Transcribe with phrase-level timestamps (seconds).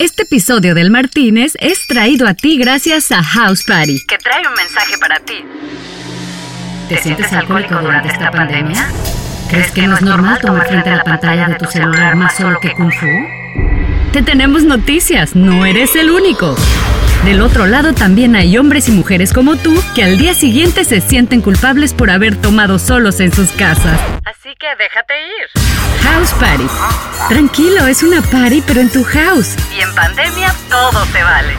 [0.00, 4.54] Este episodio del Martínez es traído a ti gracias a House Party, que trae un
[4.54, 5.44] mensaje para ti.
[6.88, 8.92] ¿Te, sientes alcohólico durante esta pandemia?
[9.50, 12.60] ¿Crees que no es normal tomar frente a la pantalla de tu celular más solo
[12.60, 13.08] que Kung Fu?
[14.12, 16.54] Te tenemos noticias, no eres el único.
[17.24, 21.00] Del otro lado también hay hombres y mujeres como tú que al día siguiente se
[21.00, 24.00] sienten culpables por haber tomado solos en sus casas.
[24.24, 25.68] Así que déjate ir.
[26.04, 26.66] House Party.
[27.28, 29.56] Tranquilo, es una party pero en tu house.
[29.76, 31.54] Y en pandemia todo se vale.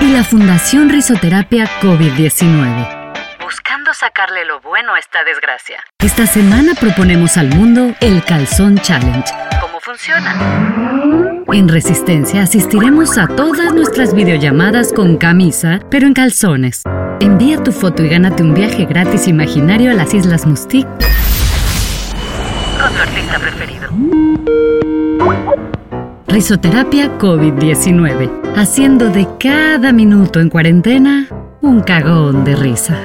[0.00, 3.38] Y la Fundación Risoterapia COVID-19.
[3.40, 5.82] Buscando sacarle lo bueno a esta desgracia.
[5.98, 9.30] Esta semana proponemos al mundo el Calzón Challenge.
[9.60, 11.27] ¿Cómo funciona?
[11.50, 16.82] En Resistencia asistiremos a todas nuestras videollamadas con camisa, pero en calzones.
[17.20, 20.86] Envía tu foto y gánate un viaje gratis imaginario a las Islas Mustic
[22.78, 23.88] con tu artista preferido.
[26.26, 31.28] Risoterapia COVID-19, haciendo de cada minuto en cuarentena
[31.62, 32.98] un cagón de risa.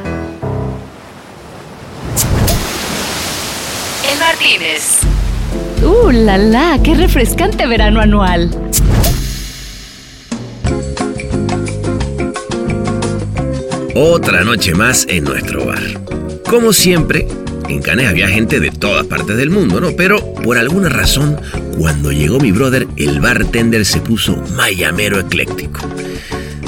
[4.11, 4.92] El Martínez.
[6.03, 6.79] ¡Uh, la la!
[6.83, 8.49] ¡Qué refrescante verano anual!
[13.95, 15.81] Otra noche más en nuestro bar.
[16.49, 17.25] Como siempre,
[17.69, 19.91] en Canes había gente de todas partes del mundo, ¿no?
[19.95, 21.39] Pero por alguna razón,
[21.77, 25.79] cuando llegó mi brother, el bartender se puso mayamero ecléctico.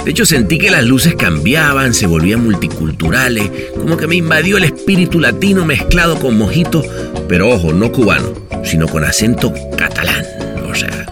[0.05, 4.65] De hecho, sentí que las luces cambiaban, se volvían multiculturales, como que me invadió el
[4.65, 6.83] espíritu latino mezclado con mojito,
[7.27, 8.31] pero ojo, no cubano,
[8.63, 10.23] sino con acento catalán.
[10.69, 11.11] O sea,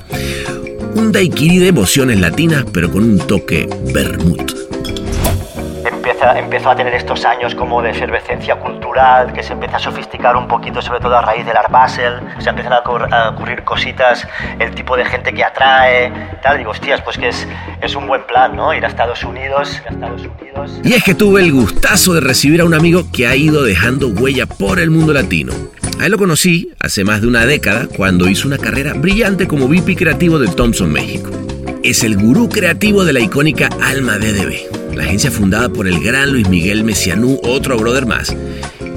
[0.94, 4.63] un daiquiri de emociones latinas, pero con un toque vermut
[6.38, 10.48] empezó a tener estos años como de efervescencia cultural, que se empieza a sofisticar un
[10.48, 14.28] poquito, sobre todo a raíz del Art se empiezan a, ocurrir cositas,
[14.60, 17.48] el tipo de gente que atrae, tal, digo, hostias, pues que es,
[17.82, 18.74] es un buen plan, ¿no?
[18.74, 19.82] Ir a Estados Unidos.
[20.84, 24.08] Y es que tuve el gustazo de recibir a un amigo que ha ido dejando
[24.10, 25.54] huella por el mundo latino.
[26.00, 29.68] A él lo conocí hace más de una década cuando hizo una carrera brillante como
[29.68, 31.30] VP creativo de Thompson México.
[31.84, 36.32] Es el gurú creativo de la icónica Alma DDB la agencia fundada por el gran
[36.32, 38.36] Luis Miguel Messianú, otro brother más,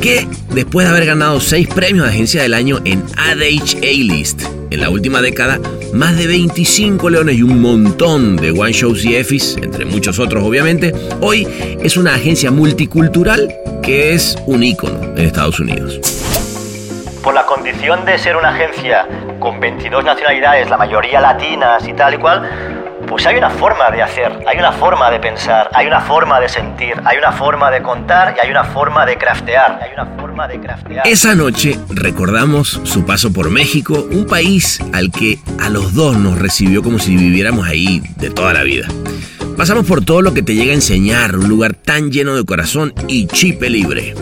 [0.01, 4.81] que después de haber ganado seis premios de agencia del año en ADHA List, en
[4.81, 5.59] la última década,
[5.95, 10.45] más de 25 leones y un montón de one shows y EFIs, entre muchos otros
[10.45, 11.47] obviamente, hoy
[11.81, 16.01] es una agencia multicultural que es un ícono en Estados Unidos.
[17.23, 19.09] Por la condición de ser una agencia
[19.41, 22.76] con 22 nacionalidades, la mayoría latinas y tal y cual,
[23.07, 26.49] pues hay una forma de hacer, hay una forma de pensar, hay una forma de
[26.49, 29.83] sentir, hay una forma de contar y hay una forma de craftear.
[31.05, 36.39] Esa noche recordamos su paso por México, un país al que a los dos nos
[36.39, 38.87] recibió como si viviéramos ahí de toda la vida.
[39.57, 42.93] Pasamos por todo lo que te llega a enseñar, un lugar tan lleno de corazón
[43.09, 44.15] y chipe libre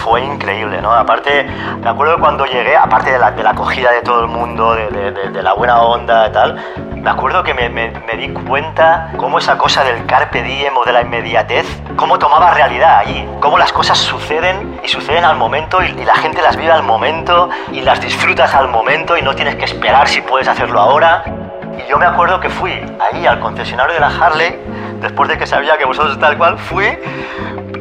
[0.00, 0.92] fue increíble, ¿no?
[0.92, 4.74] Aparte, me acuerdo cuando llegué, aparte de la, de la acogida de todo el mundo,
[4.74, 6.56] de, de, la buena onda y tal,
[6.96, 10.92] me acuerdo que me, me, di cuenta cómo esa cosa del carpe diem o de
[10.92, 11.66] la inmediatez,
[11.96, 16.14] cómo tomaba realidad allí, cómo las cosas suceden y suceden al momento y, y la
[16.16, 20.08] gente las vive al momento y las disfrutas al momento y no tienes que esperar
[20.08, 21.24] si puedes hacerlo ahora.
[21.78, 24.58] Y yo me acuerdo que fui ahí al concesionario de la Harley,
[25.00, 26.86] después de que sabía que vosotros tal cual, fui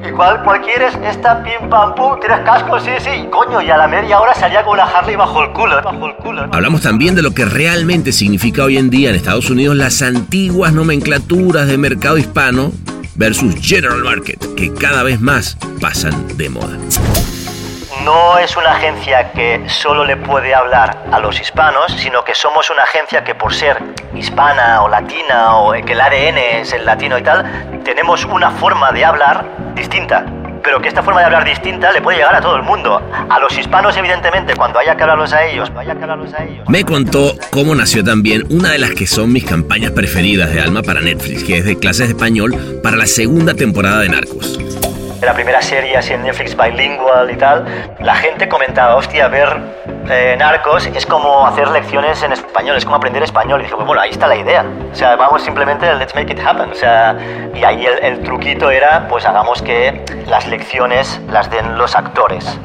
[0.07, 0.93] Igual, ¿cuál quieres?
[1.03, 2.79] Esta, pim, pam, pum, ¿tienes casco?
[2.79, 3.27] Sí, sí.
[3.29, 6.15] Coño, y a la media hora salía con una Harley bajo el culo, bajo el
[6.15, 6.47] culo.
[6.51, 10.73] Hablamos también de lo que realmente significa hoy en día en Estados Unidos las antiguas
[10.73, 12.71] nomenclaturas de mercado hispano
[13.15, 16.77] versus General Market, que cada vez más pasan de moda
[18.03, 22.69] no es una agencia que solo le puede hablar a los hispanos, sino que somos
[22.69, 23.77] una agencia que por ser
[24.15, 28.91] hispana o latina o que el ADN es el latino y tal, tenemos una forma
[28.91, 29.45] de hablar
[29.75, 30.25] distinta.
[30.63, 33.01] Pero que esta forma de hablar distinta le puede llegar a todo el mundo.
[33.29, 36.67] A los hispanos, evidentemente, cuando haya que hablarlos a ellos, haya que hablarlos a ellos.
[36.67, 40.81] Me contó cómo nació también una de las que son mis campañas preferidas de Alma
[40.81, 44.59] para Netflix, que es de clases de español para la segunda temporada de Narcos
[45.21, 47.65] la primera serie así en Netflix bilingual y tal,
[47.99, 49.57] la gente comentaba, hostia, ver
[50.09, 53.61] eh, Narcos es como hacer lecciones en español, es como aprender español.
[53.61, 54.65] Y dije, bueno, ahí está la idea.
[54.91, 56.71] O sea, vamos simplemente, let's make it happen.
[56.71, 57.17] O sea,
[57.53, 62.59] y ahí el, el truquito era, pues hagamos que las lecciones las den los actores.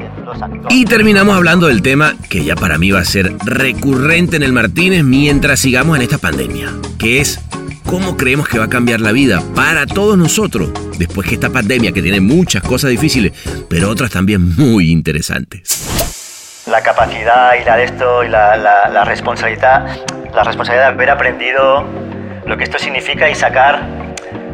[0.69, 4.53] Y terminamos hablando del tema que ya para mí va a ser recurrente en el
[4.53, 7.39] Martínez mientras sigamos en esta pandemia, que es
[7.85, 11.91] cómo creemos que va a cambiar la vida para todos nosotros después que esta pandemia,
[11.91, 13.31] que tiene muchas cosas difíciles,
[13.69, 16.63] pero otras también muy interesantes.
[16.67, 19.85] La capacidad y la de esto y la, responsabilidad
[20.33, 21.85] la responsabilidad de haber aprendido
[22.45, 24.05] lo que esto significa y sacar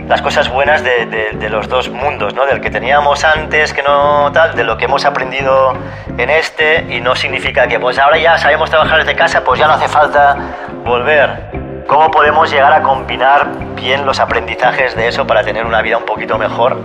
[0.07, 2.45] las cosas buenas de, los dos mundos, ¿no?
[2.45, 5.73] Del que teníamos antes, que no tal, de lo que hemos aprendido
[6.17, 9.67] en este y no significa que pues ahora ya sabemos trabajar desde casa, pues ya
[9.67, 10.35] no hace falta
[10.83, 11.60] volver.
[11.87, 16.05] ¿Cómo podemos llegar a combinar bien los aprendizajes de eso para tener una vida un
[16.05, 16.77] poquito mejor?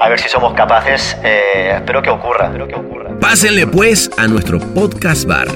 [0.00, 3.10] A ver si somos capaces, eh, espero que ocurra, espero que ocurra.
[3.20, 5.48] Pásenle pues a nuestro podcast bar.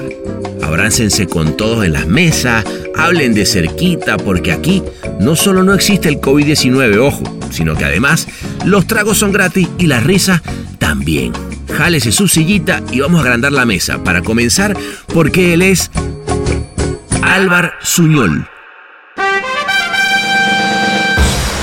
[0.63, 2.65] Abráncense con todos en las mesas,
[2.97, 4.83] hablen de cerquita, porque aquí
[5.19, 8.27] no solo no existe el COVID-19, ojo, sino que además
[8.65, 10.41] los tragos son gratis y las risas
[10.79, 11.33] también.
[11.71, 14.75] Jálese su sillita y vamos a agrandar la mesa para comenzar,
[15.13, 15.89] porque él es
[17.21, 18.47] Álvar Suñol.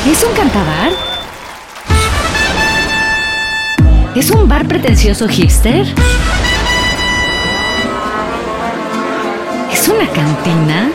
[0.07, 0.93] ¿Es un cantabar?
[4.17, 5.87] ¿Es un bar pretencioso hipster?
[9.71, 10.91] ¿Es una cantina?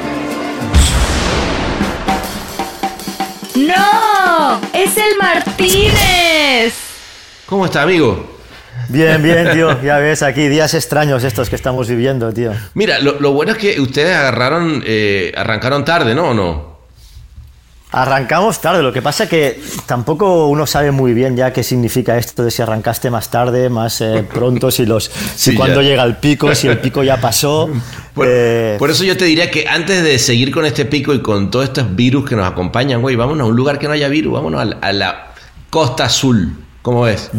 [3.56, 4.60] ¡No!
[4.74, 6.74] ¡Es el Martínez!
[7.46, 8.40] ¿Cómo está, amigo?
[8.90, 9.82] Bien, bien, tío.
[9.84, 12.54] Ya ves, aquí días extraños estos que estamos viviendo, tío.
[12.74, 16.32] Mira, lo, bueno es que ustedes agarraron, eh, arrancaron tarde, ¿no?
[16.32, 16.75] ¿O no?
[17.92, 22.18] Arrancamos tarde, lo que pasa es que tampoco uno sabe muy bien ya qué significa
[22.18, 26.18] esto de si arrancaste más tarde, más eh, pronto, si los si cuando llega el
[26.18, 27.70] pico, si el pico ya pasó.
[28.18, 31.52] Eh, por, eso yo te diría que antes de seguir con este pico y con
[31.52, 34.32] todos estos virus que nos acompañan, güey, vámonos a un lugar que no haya virus,
[34.32, 35.34] vámonos a, la,
[35.70, 36.56] costa azul.
[36.82, 37.30] ¿Cómo ves?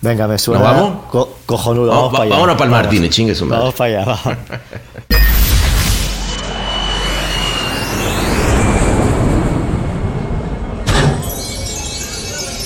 [0.00, 0.64] venga, me suena.
[0.64, 1.30] ¿Nos vamos?
[1.46, 2.34] cojonudo, vamos, para allá.
[2.34, 3.60] Vámonos para el Martínez, chingue su madre.
[3.60, 4.38] Vamos para allá, vamos.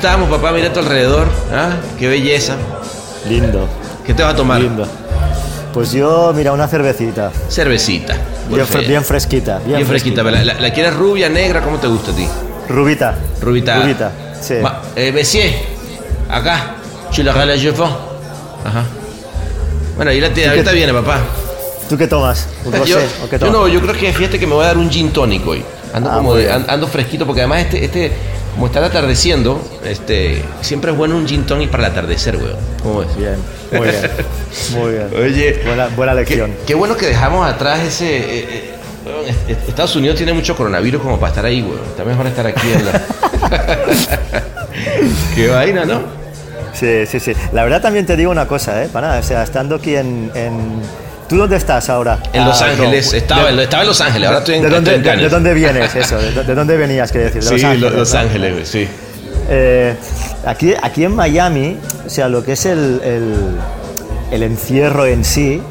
[0.00, 1.28] Estamos, papá, mira a tu alrededor.
[1.52, 1.76] ¿Ah?
[1.98, 2.56] Qué belleza.
[3.28, 3.68] Lindo.
[4.06, 4.58] ¿Qué te va a tomar?
[4.58, 4.86] Lindo.
[5.74, 7.30] Pues yo, mira, una cervecita.
[7.50, 8.16] Cervecita.
[8.48, 9.60] Bien, fresquita.
[9.64, 10.22] Bien, fresquita.
[10.22, 11.60] ¿La, quieres rubia, negra?
[11.60, 12.26] ¿Cómo te gusta a ti?
[12.70, 13.14] Rubita.
[13.42, 13.82] Rubita.
[13.82, 14.54] Rubita, sí.
[14.96, 15.52] eh, Messier,
[16.30, 16.76] acá.
[17.14, 18.84] Tu la Ajá.
[19.96, 21.20] Bueno, ahí la tía, ahorita viene, papá.
[21.90, 22.48] ¿Tú qué tomas?
[22.64, 23.52] ¿Un rosé, yo, o qué tomas?
[23.52, 25.62] Yo no, yo creo que fíjate que me voy a dar un gin tónico hoy.
[25.92, 28.12] Ando ah, como ando fresquito porque además este, este
[28.54, 32.56] como está atardeciendo, este, siempre es bueno un gin tonic para el atardecer, weón.
[32.82, 33.16] ¿Cómo ves?
[33.16, 33.36] Bien,
[33.72, 34.10] muy bien.
[34.72, 35.08] Muy bien.
[35.16, 36.54] Oye, buena, buena lección.
[36.66, 38.18] Qué, bueno que dejamos atrás ese.
[38.18, 38.74] Eh,
[39.48, 41.80] eh, Estados Unidos tiene mucho coronavirus como para estar ahí, weón.
[41.88, 42.92] Está mejor estar aquí en la.
[45.34, 46.02] qué vaina, ¿no?
[46.72, 47.32] Sí, sí, sí.
[47.52, 48.88] La verdad también te digo una cosa, ¿eh?
[48.92, 50.30] Para nada, o sea, estando aquí en
[51.30, 52.18] ¿Tú dónde estás ahora?
[52.32, 53.12] En Los ah, Ángeles.
[53.12, 56.18] estaba, estaba, en Los Ángeles, ahora estoy en, ¿de dónde, de, dónde vienes eso?
[56.18, 57.44] ¿De, dónde venías, quiere decir?
[57.44, 58.88] De sí, Los Ángeles, Los sí.
[59.48, 59.94] Eh,
[60.44, 63.34] aquí, aquí en Miami, o sea, lo que es el, el,
[64.32, 65.62] el encierro en sí,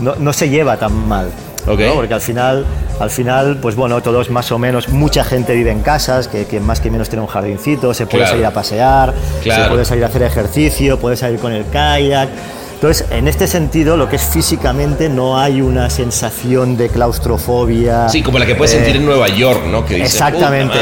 [0.00, 1.28] No, no, se lleva tan mal.
[1.66, 1.90] Okay.
[1.94, 2.66] Porque al final,
[3.00, 6.60] al final, pues bueno, todos más o menos, mucha gente vive en casas, que, que
[6.60, 10.08] más que menos tiene un jardincito, se puede salir a pasear, se puede salir a
[10.08, 12.28] hacer ejercicio, puede salir con el kayak.
[12.74, 18.08] Entonces, en este sentido, lo que es físicamente, no hay una sensación de claustrofobia.
[18.08, 19.84] Sí, como la que puedes sentir en Nueva York, ¿no?
[19.86, 20.78] Que exactamente,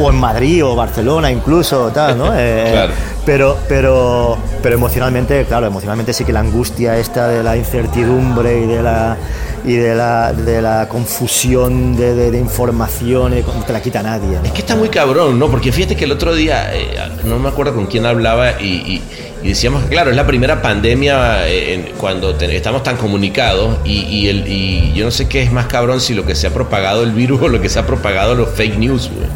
[0.00, 2.32] o en Madrid o Barcelona incluso, tal, ¿no?
[2.44, 2.92] Eh, claro.
[3.24, 8.66] Pero, pero, pero emocionalmente, claro, emocionalmente sí que la angustia esta de la incertidumbre y
[8.66, 9.16] de la,
[9.64, 14.38] y de la, de la confusión de, de, información, eh, no te la quita nadie.
[14.42, 15.50] Es que está muy cabrón, ¿no?
[15.50, 19.02] Porque fíjate que el otro día, eh, no me acuerdo con quién hablaba y,
[19.42, 24.46] y, decíamos claro, es la primera pandemia eh, cuando estamos tan comunicados y, y, el,
[24.46, 27.12] y yo no sé qué es más cabrón si lo que se ha propagado el
[27.12, 29.28] virus o lo que se ha propagado los fake news, güey.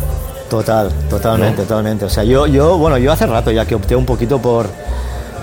[0.48, 2.04] Total, totalmente, totalmente.
[2.04, 4.68] O sea, yo, yo, bueno, yo hace rato ya que opté un poquito por,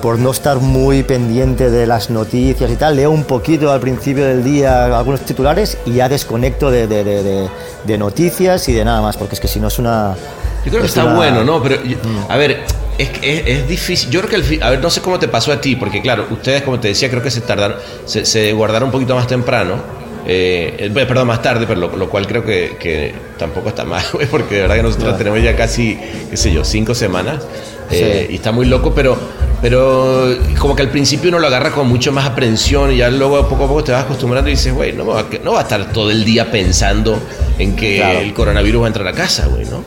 [0.03, 4.25] por no estar muy pendiente de las noticias y tal, leo un poquito al principio
[4.25, 7.48] del día algunos titulares y ya desconecto de, de, de,
[7.86, 10.13] de noticias y de nada más, porque es que si no es una...
[10.65, 11.63] Yo creo que está bueno, ¿no?
[11.63, 12.29] Pero, mm.
[12.29, 12.65] a ver,
[12.98, 14.10] es, es, es, difícil.
[14.10, 16.63] Yo creo que, a ver, no sé cómo te pasó a ti, porque claro, ustedes,
[16.63, 19.75] como te decía, creo que se tardaron, se, se guardaron un poquito más temprano.
[20.27, 24.62] Eh, eh, perdón, más tarde, pero lo, cual creo que, tampoco está mal, porque de
[24.63, 25.98] verdad que nosotros tenemos ya casi,
[26.29, 27.41] qué sé yo, cinco semanas
[27.89, 29.17] eh, y está muy loco, pero
[29.63, 33.48] pero como que al principio uno lo agarra con mucho más aprensión y ya luego
[33.48, 35.89] poco a poco te vas acostumbrando y dices, güey, no, va, no va a estar
[35.93, 37.17] todo el día pensando
[37.58, 39.86] en que el coronavirus va a entrar a casa, güey, ¿no?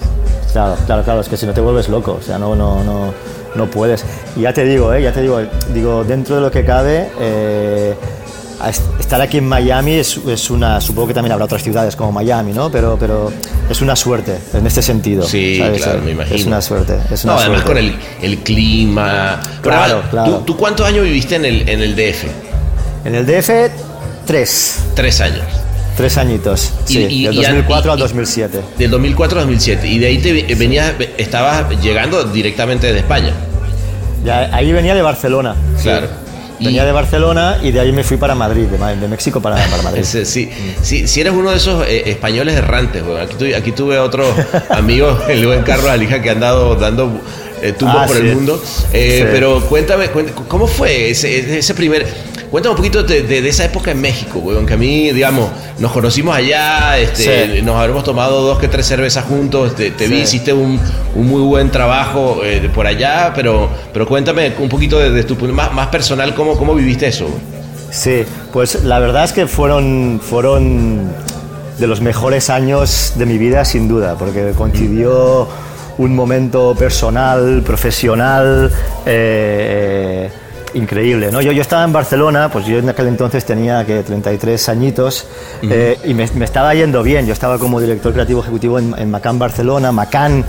[0.50, 3.12] Claro, claro, claro, es que si no te vuelves loco, o sea, no, no, no,
[3.54, 4.02] no puedes.
[4.34, 5.02] Y ya te digo, ¿eh?
[5.02, 5.42] ya te digo,
[5.74, 7.94] digo, dentro de lo que cabe, eh,
[8.98, 12.52] estar aquí en Miami es, es, una, supongo que también habrá otras ciudades como Miami,
[12.52, 12.70] ¿no?
[12.70, 13.32] Pero, pero
[13.68, 15.24] es una suerte en este sentido.
[15.24, 16.36] Sí, claro, me imagino.
[16.36, 16.98] Es una suerte.
[17.10, 19.40] Es una no, además con el, el clima.
[19.62, 20.38] Claro, claro.
[20.46, 22.24] ¿tú, cuántos años viviste en el, en el DF?
[23.04, 23.50] En el DF,
[24.26, 24.80] tres.
[24.94, 25.44] Tres años.
[25.96, 28.60] Tres añitos, sí, del 2004 al 2007.
[28.76, 29.86] Del 2004 al 2007.
[29.88, 33.32] Y de ahí te venías, estabas llegando directamente desde España.
[34.22, 35.56] Ya, ahí venía de Barcelona.
[35.82, 36.25] Claro.
[36.58, 40.02] Venía de Barcelona y de ahí me fui para Madrid, de, México para, Madrid.
[40.04, 43.02] sí, sí, sí, eres uno de esos eh, españoles errantes.
[43.20, 44.24] Aquí, aquí tuve otro
[44.70, 47.20] amigo, el buen Carlos Alija, que han andado dando
[47.62, 48.62] eh, tumbos ah, por el mundo.
[48.92, 50.08] Eh, pero cuéntame,
[50.48, 52.06] ¿cómo fue ese, ese primer
[52.50, 56.34] Cuéntame un poquito de, esa época en México, weón, que a mí, digamos, nos conocimos
[56.34, 60.80] allá, este, nos habremos tomado dos que tres cervezas juntos, te, vi, hiciste un,
[61.16, 65.88] muy buen trabajo eh, por allá, pero, pero cuéntame un poquito desde tu más, más
[65.88, 67.28] personal, ¿cómo, cómo viviste eso?
[67.90, 71.10] Sí, pues la verdad es que fueron, fueron
[71.78, 75.48] de los mejores años de mi vida, sin duda, porque coincidió
[75.98, 78.70] un momento personal, profesional,
[79.04, 80.30] eh,
[80.74, 81.40] increíble, ¿no?
[81.40, 85.26] Yo, yo estaba en Barcelona, pues yo en aquel entonces tenía que 33 añitos
[85.62, 87.26] eh, y me, estaba yendo bien.
[87.26, 90.44] Yo estaba como director creativo ejecutivo en, en Macan Barcelona, Macan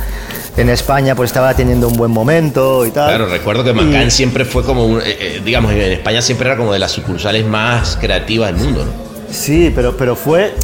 [0.58, 3.10] en España pues estaba teniendo un buen momento y tal.
[3.10, 6.74] Claro, recuerdo que Macan siempre fue como, un, eh, digamos, en España siempre era como
[6.74, 9.08] de las sucursales más creativas del mundo, ¿no?
[9.32, 10.56] Sí, pero, pero fue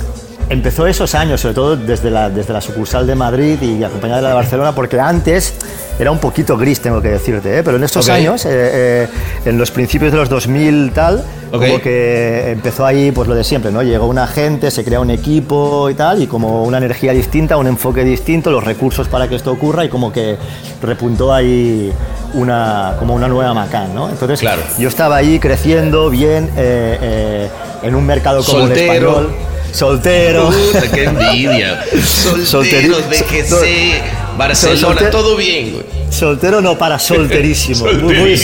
[0.49, 4.23] empezó esos años, sobre todo desde la, desde la sucursal de Madrid y acompañada de
[4.23, 5.53] la de Barcelona, porque antes
[5.99, 7.63] era un poquito gris, tengo que decirte, ¿eh?
[7.63, 9.07] pero en estos años, eh, eh,
[9.45, 13.71] en los principios de los 2000 tal, como que empezó ahí pues lo de siempre,
[13.71, 13.83] ¿no?
[13.83, 17.67] Llegó una gente, se crea un equipo y tal, y como una energía distinta, un
[17.67, 20.35] enfoque distinto, los recursos para que esto ocurra y como que
[20.81, 21.93] repuntó ahí
[22.33, 24.09] una, como una nueva Macán, ¿no?
[24.09, 24.63] Entonces claro.
[24.79, 29.29] yo estaba ahí creciendo bien en un mercado como el español
[29.73, 30.49] soltero.
[30.49, 31.83] Puta, qué envidia.
[32.45, 34.01] Soltero, déjese.
[34.37, 35.83] Barcelona, todo bien, güey.
[36.09, 37.85] Soltero no, para solterísimo.
[37.85, 38.37] muy,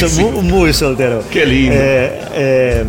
[0.44, 1.24] muy, soltero.
[1.32, 1.76] Qué lindo.
[1.76, 2.86] Eh, eh,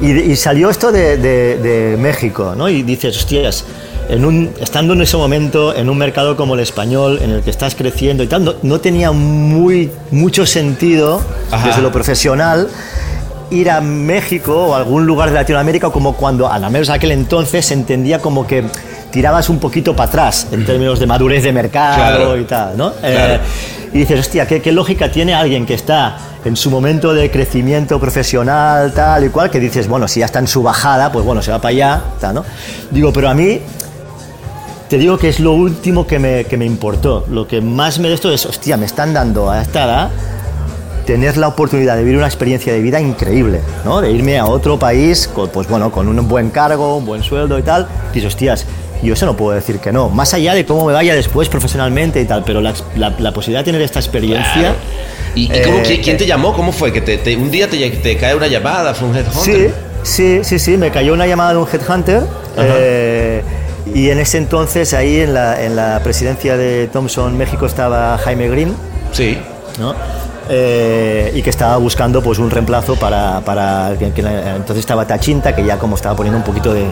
[0.00, 2.68] y, salió esto de, de, México, ¿no?
[2.68, 3.64] Y dices, hostias,
[4.08, 7.50] en un, estando en ese momento en un mercado como el español, en el que
[7.50, 11.22] estás creciendo y tal, no, no tenía muy, mucho sentido
[11.64, 12.68] desde lo profesional
[13.50, 17.74] ir a México o algún lugar de Latinoamérica como cuando, al menos aquel entonces, se
[17.74, 18.64] entendía como que
[19.10, 22.92] tirabas un poquito para atrás en términos de madurez de mercado y tal, ¿no?
[23.02, 23.38] Eh,
[23.92, 28.92] y dices, hostia, ¿qué, lógica tiene alguien que está en su momento de crecimiento profesional,
[28.92, 31.50] tal y cual, que dices, bueno, si ya está en su bajada, pues bueno, se
[31.50, 32.44] va para allá, tal, ¿no?
[32.90, 33.60] Digo, pero a mí
[34.88, 37.24] te digo que es lo último que me, que me importó.
[37.30, 40.10] Lo que más me de esto es, hostia, me están dando a esta edad
[41.06, 44.00] tener la oportunidad de vivir una experiencia de vida increíble, ¿no?
[44.00, 47.58] De irme a otro país, con, pues bueno, con un buen cargo, un buen sueldo
[47.58, 47.86] y tal.
[48.10, 48.66] Y dices, hostias,
[49.02, 50.08] yo eso no puedo decir que no.
[50.08, 53.64] Más allá de cómo me vaya después profesionalmente y tal, pero la, la, posibilidad de
[53.64, 54.74] tener esta experiencia...
[55.34, 56.54] ¿Y, eh, quién te llamó?
[56.54, 56.92] ¿Cómo fue?
[56.92, 58.94] ¿Que te, un día te, te, cae una llamada?
[58.94, 59.70] ¿Fue un headhunter?
[60.02, 60.76] Sí, sí, sí, sí.
[60.76, 62.22] Me cayó una llamada de un headhunter.
[62.56, 63.42] Eh,
[63.94, 68.48] y en ese entonces, ahí en la, en la presidencia de Thomson México estaba Jaime
[68.48, 68.74] Green.
[69.12, 69.38] Sí.
[69.78, 69.94] ¿no?
[70.48, 75.76] Eh, y que estaba buscando pues un reemplazo para, para entonces estaba Tachinta que ya
[75.76, 76.86] como estaba poniendo un poquito de,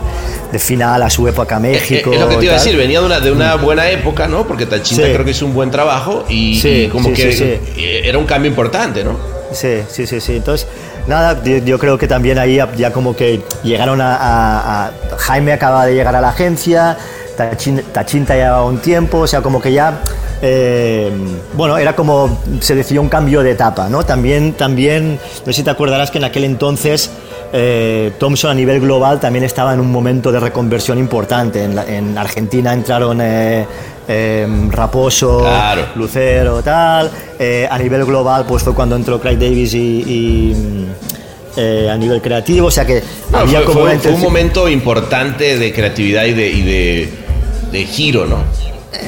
[0.58, 3.20] final a su época México es, lo que te iba a decir venía de una,
[3.20, 7.12] de una buena época no porque Tachinta creo que hizo un buen trabajo y, como
[7.12, 7.60] que
[8.04, 9.16] era un cambio importante no
[9.52, 10.36] sí sí sí sí.
[10.36, 10.66] Entonces
[11.06, 16.16] nada yo, creo que también ahí ya como que llegaron a, Jaime acaba de llegar
[16.16, 16.96] a la agencia
[17.36, 20.00] Tachinta, ya llevaba un tiempo o sea como que ya
[20.46, 21.10] eh,
[21.54, 24.04] bueno, era como se decía un cambio de etapa, ¿no?
[24.04, 27.10] También, también, no sé si te acordarás que en aquel entonces
[27.50, 31.64] eh, Thomson a nivel global también estaba en un momento de reconversión importante.
[31.64, 33.66] En, Argentina entraron eh,
[34.06, 35.46] em, Raposo,
[35.94, 37.10] Lucero, tal.
[37.70, 40.86] a nivel global, pues fue cuando entró Craig Davis y,
[41.56, 46.32] a nivel creativo, o sea que había como fue, un momento importante de creatividad y
[46.32, 47.23] de, y de,
[47.74, 48.38] de giro, ¿no?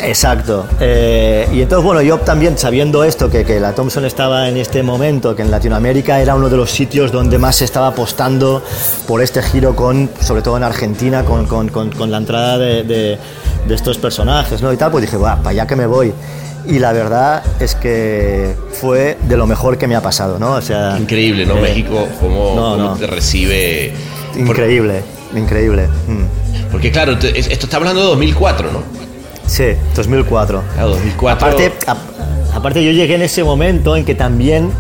[0.03, 0.67] Exacto.
[0.81, 4.83] Eh, y entonces, bueno, yo también sabiendo esto, que, que, la Thompson estaba en este
[4.83, 8.63] momento, que en Latinoamérica era uno de los sitios donde más se estaba apostando
[9.07, 13.19] por este giro, con, sobre todo en Argentina, con, con, con la entrada de, de,
[13.73, 14.73] estos personajes, ¿no?
[14.73, 16.13] Y tal, pues dije, va, para allá que me voy.
[16.69, 20.55] y la verdad es que fue de lo mejor que me ha pasado, ¿no?
[20.55, 21.59] O sea, increíble, ¿no?
[21.59, 22.97] eh, México, cómo, no, cómo no.
[22.97, 23.93] te recibe.
[24.37, 25.03] Increíble,
[25.35, 25.87] increíble.
[26.07, 26.71] Mm.
[26.71, 28.83] Porque claro, esto está hablando de 2004, ¿no?
[29.47, 29.65] Sí,
[29.95, 30.63] 2004.
[30.75, 31.47] Claro, 2004.
[31.49, 31.97] Aparte, a-
[32.57, 34.71] aparte yo llegué en ese momento en que también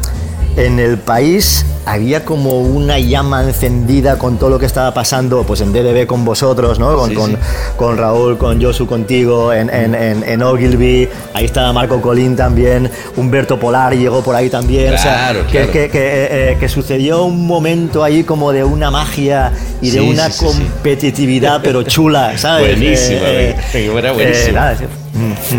[0.57, 5.61] en el país había como una llama encendida con todo lo que estaba pasando pues
[5.61, 6.97] en DDB con vosotros, ¿no?
[6.97, 7.37] Con, Sí, con, sí.
[7.77, 12.91] con Raúl, con Josu contigo, en, en, en, en Ogilvy, ahí estaba Marco Colín también,
[13.17, 15.73] Humberto Polar llegó por ahí también, o sea, Claro, que, claro.
[15.73, 20.01] que, que, eh, eh, que sucedió un momento ahí como de una magia y de
[20.01, 22.67] Sí, una competitividad pero chula, ¿sabes?
[22.77, 23.57] Buenísima, Eh.
[23.75, 24.61] Era eh, buenísima.
[24.61, 24.85] nada, sí.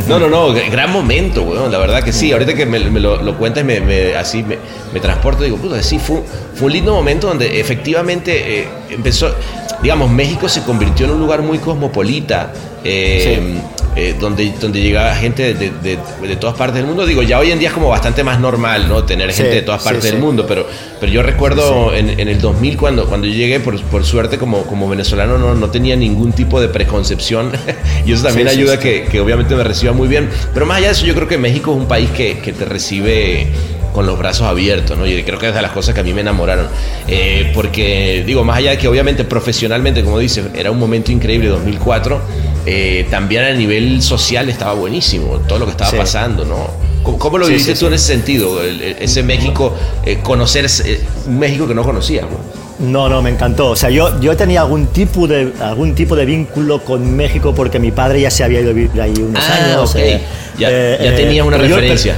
[0.07, 2.31] No, no, no, gran momento, weón, la verdad que sí.
[2.31, 4.57] Ahorita que me, lo, cuentas, me, me- así me,
[4.93, 6.21] me transporto, digo, puta, sí, fue,
[6.55, 9.33] fue un lindo momento donde efectivamente eh, empezó,
[9.81, 12.51] digamos, México se convirtió en un lugar muy cosmopolita,
[12.83, 13.59] eh,
[13.97, 17.05] eh, donde, donde llegaba gente de, de- de todas partes del mundo.
[17.05, 19.03] Digo, ya hoy en día es como bastante más normal, ¿no?
[19.03, 20.11] Tener gente Sí, de todas partes sí.
[20.11, 20.67] del mundo, pero,
[20.99, 24.63] pero yo recuerdo en, en el 2000 cuando, cuando yo llegué, por, por suerte como,
[24.63, 27.51] como venezolano no, no tenía ningún tipo de preconcepción
[28.05, 30.29] y eso también ayuda que, que obviamente me reciba muy bien.
[30.53, 32.65] Pero más allá de eso, yo creo que México es un país que, que te
[32.65, 33.47] recibe
[33.93, 35.07] con los brazos abiertos, ¿no?
[35.07, 36.67] Y creo que es de las cosas que a mí me enamoraron.
[37.07, 41.47] Eh, porque, digo, más allá de que obviamente profesionalmente, como dices, era un momento increíble
[41.49, 42.19] 2004,
[42.65, 45.97] eh, también a nivel social estaba buenísimo, todo lo que estaba Sí.
[45.97, 46.69] pasando, ¿no?
[47.03, 48.61] ¿Cómo, cómo lo Sí, viviste sí, tú en ese sentido?
[48.61, 49.73] El- el- ese México,
[50.05, 53.07] eh, conocer ese- un México que no conocías, ¿no?
[53.09, 53.71] No, me encantó.
[53.71, 57.79] O sea, yo, yo tenía algún tipo, de, algún tipo de vínculo con México porque
[57.79, 59.89] mi padre ya se había ido a vivir ahí unos Ah, años.
[59.89, 59.95] ok.
[59.99, 60.21] eh,
[60.59, 62.15] Ya- eh, ya eh, tenía una pero yo- referencia.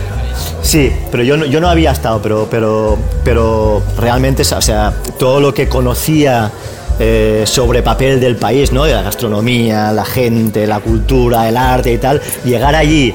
[0.61, 5.39] Sí, pero yo no, yo no había estado, pero, pero, pero realmente, o sea, todo
[5.39, 6.51] lo que conocía
[6.99, 8.83] eh, sobre papel del país, ¿no?
[8.83, 13.13] De la gastronomía, la gente, la cultura, el arte y tal, llegar allí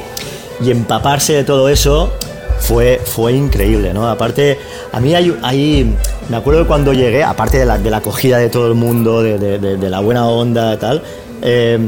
[0.61, 2.13] y empaparse de todo eso
[2.61, 4.09] fue, fue increíble, ¿no?
[4.09, 4.59] Aparte,
[4.93, 5.95] a mí hay-
[6.31, 9.39] me acuerdo cuando llegué, aparte de la, de la acogida de todo el mundo, de,
[9.39, 11.03] de- la buena onda y tal,
[11.43, 11.79] eh,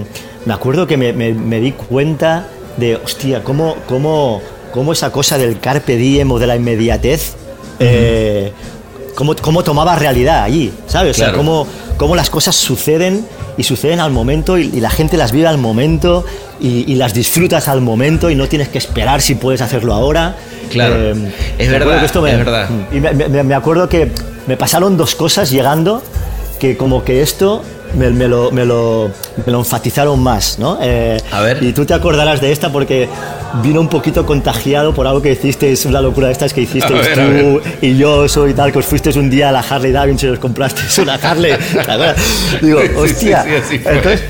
[0.44, 2.46] me acuerdo que me, me- me di cuenta
[2.76, 7.34] de, hostia, cómo, cómo, cómo esa cosa del carpe diem o de la inmediatez,
[7.78, 8.52] eh,
[9.14, 11.12] cómo, cómo tomaba realidad allí, ¿sabes?
[11.12, 11.38] O sea, Claro.
[11.38, 13.26] cómo, cómo las cosas suceden
[13.56, 16.24] y suceden al momento y, y la gente las vive al momento
[16.60, 20.36] y, y las disfrutas al momento y no tienes que esperar si puedes hacerlo ahora.
[20.70, 20.94] Claro.
[20.96, 22.68] Eh, Es verdad, acuerdo que esto me- es verdad.
[22.92, 24.10] Y me, me- me acuerdo que
[24.46, 26.02] me pasaron dos cosas llegando
[26.60, 27.62] que como que esto
[27.94, 29.10] me, me lo, me, lo,
[29.44, 30.78] me lo enfatizaron más, ¿no?
[30.80, 31.62] Eh, A ver.
[31.62, 33.08] Y tú te acordarás de esta porque
[33.62, 36.92] vino un poquito contagiado por algo que hiciste, es una locura de estas que hiciste
[36.92, 40.30] ver, tú y yo soy tal, que os fuisteis un día a la Harley Davidson
[40.30, 41.52] y os comprasteis una Harley.
[42.62, 43.44] Digo, Sí, sí, hostia.
[43.68, 43.80] sí.
[43.84, 44.22] Entonces,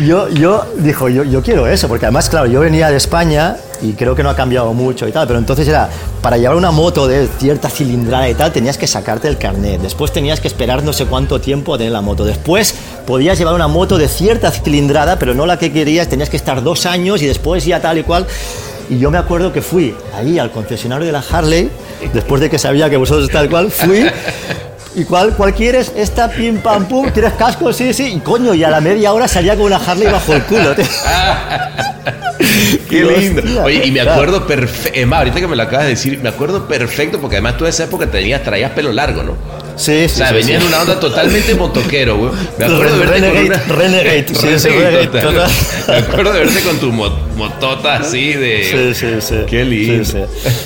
[0.00, 3.92] yo, yo, dijo, yo, yo quiero eso, porque además, claro, yo venía de España y
[3.92, 5.88] creo que no ha cambiado mucho y tal, pero entonces era,
[6.22, 10.12] para llevar una moto de cierta cilindrada y tal, tenías que sacarte el carnet, después
[10.12, 12.74] tenías que esperar no sé cuánto tiempo a tener la moto, después
[13.06, 16.62] podías llevar una moto de cierta cilindrada, pero no la que querías, tenías que estar
[16.62, 18.26] dos años y después ya tal y cual.
[18.88, 21.70] Y yo me acuerdo que fui ahí al concesionario de la Harley,
[22.12, 24.04] después de que sabía que vosotros tal cual, fui
[24.94, 25.92] ¿Y cuál, cuál quieres?
[25.96, 27.72] Esta, pim, pam, pum, ¿tienes casco?
[27.72, 28.12] Sí, sí.
[28.14, 30.74] Y coño, y a la media hora salía con una Harley bajo el culo.
[30.74, 30.84] tío.
[32.88, 33.42] Qué lindo.
[33.64, 34.98] Oye, y me acuerdo perfecto.
[34.98, 37.64] Es más, ahorita que me lo acabas de decir, me acuerdo perfecto porque además tú
[37.64, 39.36] en esa época tenías, traías pelo largo, ¿no?
[39.76, 40.16] Sí, O sí.
[40.16, 40.66] sea, sí, venías sí.
[40.66, 42.32] en una onda totalmente motoquero, güey.
[42.58, 43.76] Me acuerdo de verte Renegade, con una...
[43.82, 45.34] Renegade, sí, sí, Renegade, Renegade, total.
[45.34, 45.50] total.
[45.88, 48.94] Me acuerdo de verte con tu mo- motota así de...
[48.94, 49.34] Sí, sí, sí.
[49.48, 50.04] Qué lindo.
[50.04, 50.18] Sí.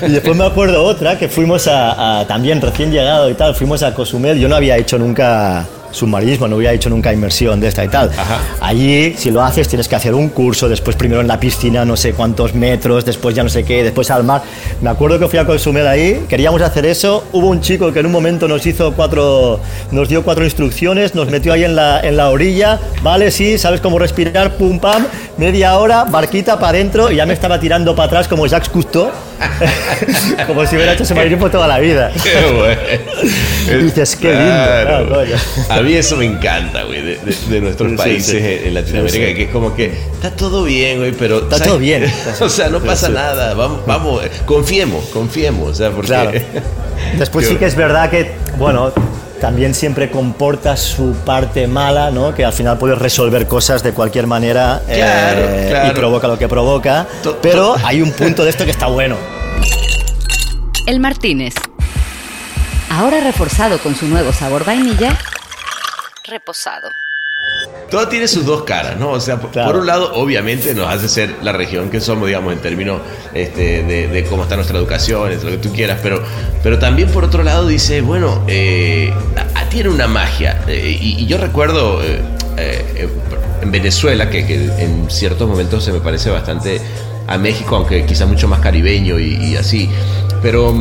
[0.06, 3.82] Y después me acuerdo otra que fuimos a, a- también recién llegado y tal, fuimos
[3.82, 4.38] a Cozumel.
[4.40, 8.10] Yo no había hecho nunca submarismo, no había hecho nunca inmersión de esta y tal.
[8.10, 8.38] Ajá.
[8.60, 11.96] Allí, si lo haces, tienes que hacer un curso, después primero en la piscina, no
[11.96, 14.42] sé cuántos metros, después ya no sé qué, después al mar.
[14.80, 17.24] Me acuerdo que fui a Cozumel ahí, queríamos hacer eso.
[17.32, 21.28] Hubo un chico que en un momento nos hizo cuatro, nos dio cuatro instrucciones, nos
[21.28, 25.06] metió ahí en la, en la orilla, vale, sí, sabes cómo respirar, pum pam,
[25.38, 29.10] media hora, barquita para adentro y ya me estaba tirando para atrás como Jacques Cousteau,
[30.46, 32.10] como si hubiera hecho submarinismo toda la vida.
[32.22, 33.80] Qué bueno.
[33.80, 35.36] Y dices, qué lindo, claro, coño.
[35.68, 38.66] A mí eso me encanta, güey, de, de- de nuestros Sí, países sí.
[38.68, 41.38] en Latinoamérica, Sí, que es como que está todo bien, güey, pero...
[41.38, 41.68] Está ¿sabes?
[41.68, 42.04] todo bien.
[42.40, 46.08] o sea, no pasa nada, vamos, vamos, confiemos, confiemos, o sea, porque...
[46.08, 46.32] Claro.
[47.18, 48.92] Después sí que es verdad que, bueno,
[49.40, 52.34] también siempre comporta su parte mala, ¿no?
[52.34, 55.90] Que al final puedes resolver cosas de cualquier manera eh, claro.
[55.90, 57.06] y provoca lo que provoca.
[57.22, 59.16] To- Pero to- hay un punto de esto que está bueno.
[60.86, 61.54] El Martínez.
[62.90, 65.18] Ahora reforzado con su nuevo sabor vainilla,
[66.24, 66.88] reposado.
[67.90, 69.10] Todo tiene sus dos caras, ¿no?
[69.10, 72.58] O sea, por un lado, obviamente nos hace ser la región que somos, digamos, en
[72.58, 73.00] términos
[73.32, 76.22] este, de, cómo está nuestra educación, es lo que tú quieras, pero,
[76.62, 79.12] pero también por otro lado dice, bueno, eh,
[79.70, 80.62] tiene una magia.
[80.66, 83.08] Eh, y, yo recuerdo eh,
[83.62, 84.40] en Venezuela, que,
[84.78, 86.80] en ciertos momentos se me parece bastante
[87.26, 89.88] a México, aunque quizá mucho más caribeño y, así,
[90.42, 90.74] pero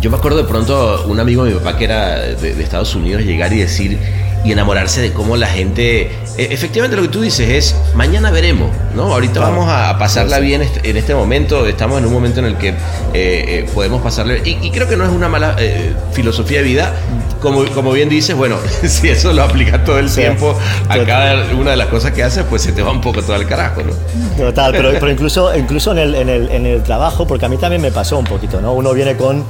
[0.00, 2.94] yo me acuerdo de pronto un amigo de mi papá que era de, de Estados
[2.94, 3.98] Unidos llegar y decir,
[4.44, 6.10] y enamorarse de cómo la gente...
[6.36, 9.12] E, efectivamente lo que tú dices es, mañana veremos, ¿no?
[9.12, 12.56] Ahorita vamos a, pasarla bien este, en este momento, estamos en un momento en el
[12.56, 12.74] que eh,
[13.14, 14.42] eh, podemos pasarle...
[14.44, 16.94] Y, creo que no es una mala eh, filosofía de vida,
[17.42, 20.56] como, como bien dices, bueno, si eso lo aplica todo el tiempo
[20.88, 23.36] a cada una de las cosas que haces, pues se te va un poco todo
[23.36, 23.92] el carajo, ¿no?
[24.36, 27.58] Total, pero, pero incluso, incluso en, el, en, el, en el trabajo, porque a mí
[27.58, 28.72] también me pasó un poquito, ¿no?
[28.72, 29.44] Uno viene con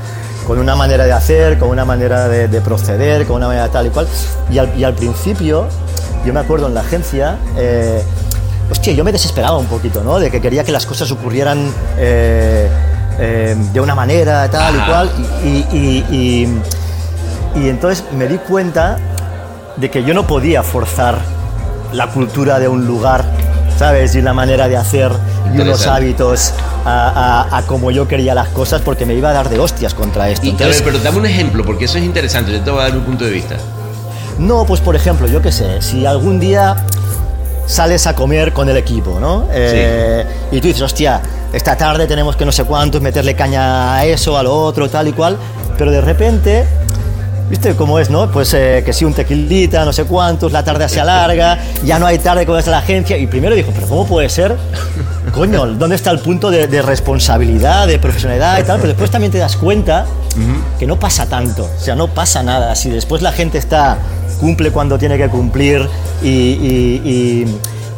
[0.47, 3.91] con una manera de hacer, con una manera de, proceder, con una manera tal y
[3.91, 4.09] cual.
[4.51, 5.69] Y al, principio,
[6.27, 8.03] yo me acuerdo en la agencia, eh,
[8.71, 10.19] hostia, yo me desesperaba un poquito, ¿no?
[10.19, 12.69] De que quería que las cosas ocurrieran eh,
[13.19, 15.11] eh, de una manera tal y cual.
[15.45, 15.77] Y,
[16.11, 16.49] y
[17.55, 18.99] entonces me di cuenta
[19.77, 21.19] de que yo no podía forzar
[21.93, 23.25] la cultura de un lugar,
[23.79, 24.15] ¿sabes?
[24.15, 25.13] Y la manera de hacer
[25.55, 26.53] y unos hábitos
[26.85, 30.47] a, como yo quería las cosas porque me iba a dar de hostias contra esto.
[30.85, 33.25] pero dame un ejemplo, porque eso es interesante, yo te voy a dar un punto
[33.25, 33.57] de vista.
[34.39, 36.77] No, pues por ejemplo, yo qué sé, si algún día
[37.67, 39.47] sales a comer con el equipo, ¿no?
[39.53, 41.21] Eh, y tú dices, hostia,
[41.53, 45.09] esta tarde tenemos que no sé cuántos, meterle caña a eso, a lo otro, tal
[45.09, 45.37] y cual,
[45.77, 46.67] pero de repente
[47.51, 48.31] ¿Viste cómo es, no?
[48.31, 52.07] Pues eh, que si un tequilita, no sé cuántos, la tarde se alarga, ya no
[52.07, 53.19] hay tarde como es la agencia.
[53.19, 54.57] Y primero dijo, ¿pero cómo puede ser?
[55.35, 58.79] Coño, ¿dónde está el punto de, responsabilidad, de profesionalidad y tal?
[58.79, 60.07] Pero después también te das cuenta
[60.79, 62.75] que no pasa tanto, o sea, no pasa nada.
[62.75, 63.99] Si después la gente está,
[64.41, 65.89] cumple cuando tiene que cumplir
[66.23, 67.45] y y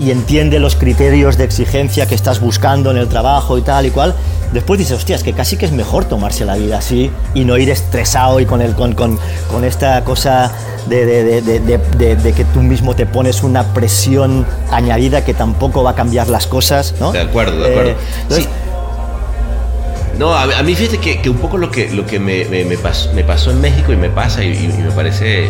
[0.00, 4.14] entiende los criterios de exigencia que estás buscando en el trabajo y tal y cual,
[4.52, 7.56] después dices, hostia, es que casi que es mejor tomarse la vida así y no
[7.58, 9.18] ir estresado y con, el, con, con,
[9.50, 10.52] con esta cosa
[10.88, 15.90] de, de, de, de, que tú mismo te pones una presión añadida que tampoco va
[15.90, 17.12] a cambiar las cosas, ¿no?
[17.12, 17.90] De acuerdo, de acuerdo.
[18.30, 18.46] Eh,
[20.18, 22.76] no, a, mí fíjate que, que, un poco lo que, lo que me, me, me,
[22.76, 25.48] pasó, me pasó en México y me pasa y, y me parece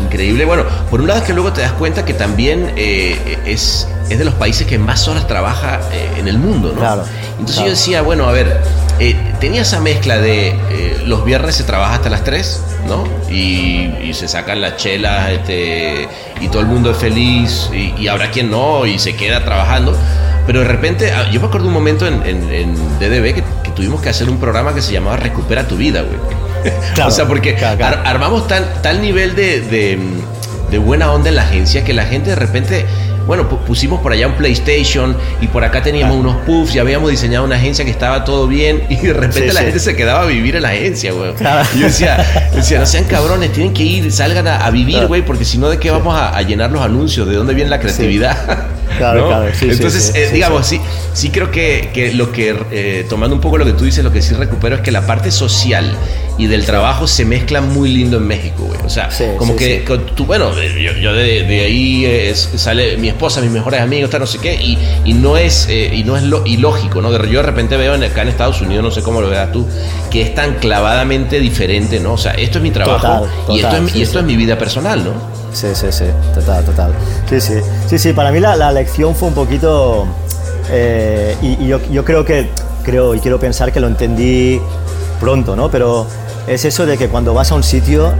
[0.00, 0.44] increíble.
[0.44, 4.18] Bueno, por un lado es que luego te das cuenta que también eh, es, es
[4.18, 6.80] de los países que más horas trabaja eh, en el mundo, ¿no?
[6.80, 7.04] Claro,
[7.38, 8.60] Entonces yo decía, bueno, a ver,
[8.98, 10.58] eh, tenía esa mezcla de
[11.06, 13.04] los viernes se trabaja hasta las 3, ¿no?
[13.30, 16.08] Y, se sacan las chelas este,
[16.40, 19.96] y todo el mundo es feliz y, habrá quien no y se queda trabajando.
[20.46, 24.00] Pero de repente, ah, yo me acuerdo un momento en, en, DDB que, que, tuvimos
[24.00, 26.49] que hacer un programa que se llamaba Recupera tu vida, güey.
[27.04, 27.56] O sea, porque
[28.04, 29.98] armamos tal, nivel de,
[30.84, 32.86] buena onda en la agencia que la gente de repente
[33.26, 37.44] bueno, pusimos por allá un PlayStation y por acá teníamos unos puffs y habíamos diseñado
[37.44, 40.56] una agencia que estaba todo bien y de repente la gente se quedaba a vivir
[40.56, 41.32] en la agencia, güey.
[41.78, 45.58] Yo decía, decía, no sean cabrones, tienen que ir, salgan a, vivir, güey, porque si
[45.58, 47.28] no, ¿de qué vamos a, llenar los anuncios?
[47.28, 48.66] ¿De dónde viene la creatividad?
[48.96, 50.80] Claro, claro, Entonces, eh, digamos, sí,
[51.12, 54.22] sí creo que, lo que, eh, tomando un poco lo que tú dices, lo que
[54.22, 55.96] sí recupero es que la parte social
[56.38, 58.80] y del trabajo se mezcla muy lindo en México, güey.
[58.84, 60.52] O sea, como que tú, bueno,
[61.00, 65.36] yo, de, ahí sale mi esposa, mis mejores amigos, no sé qué, y, y no
[65.36, 67.10] es, eh, y no es lo, ilógico, ¿no?
[67.26, 69.66] Yo de repente veo acá en Estados Unidos, no sé cómo lo veas tú,
[70.10, 72.14] que es tan clavadamente diferente, ¿no?
[72.14, 75.04] O sea, esto es mi trabajo y esto, es, y esto es mi vida personal,
[75.04, 75.39] ¿no?
[75.52, 76.92] Sí, sí, sí, total, total.
[77.28, 77.54] Sí, sí,
[77.88, 80.06] sí, sí, para mí la, la lección fue un poquito,
[80.70, 82.50] eh, y, yo, creo que,
[82.84, 84.60] creo y quiero pensar que lo entendí
[85.18, 85.70] pronto, ¿no?
[85.70, 86.06] Pero
[86.46, 88.12] es eso de que cuando vas a un sitio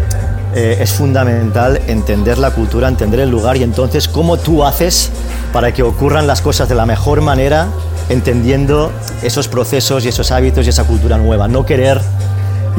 [0.55, 5.11] eh, es fundamental entender la cultura, entender el lugar y entonces cómo tú haces
[5.53, 7.69] para que ocurran las cosas de la mejor manera,
[8.09, 8.91] entendiendo
[9.23, 11.47] esos procesos y esos hábitos y esa cultura nueva.
[11.47, 12.01] No querer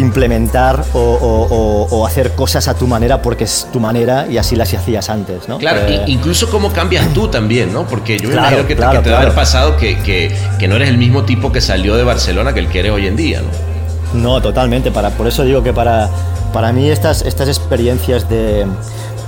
[0.01, 5.09] implementar o, hacer cosas a tu manera porque es tu manera y así las hacías
[5.09, 5.57] antes, ¿no?
[5.59, 7.85] Claro, eh, incluso cómo cambias tú también, ¿no?
[7.85, 10.89] Porque yo me imagino que, te, que te haber pasado que, que, que, no eres
[10.89, 13.71] el mismo tipo que salió de Barcelona que el que eres hoy en día, ¿no?
[14.13, 14.91] No, totalmente.
[14.91, 16.09] Para, por eso digo que para,
[16.53, 18.65] para mí estas, estas experiencias de...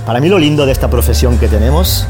[0.04, 2.06] Para mí lo lindo de esta profesión que tenemos,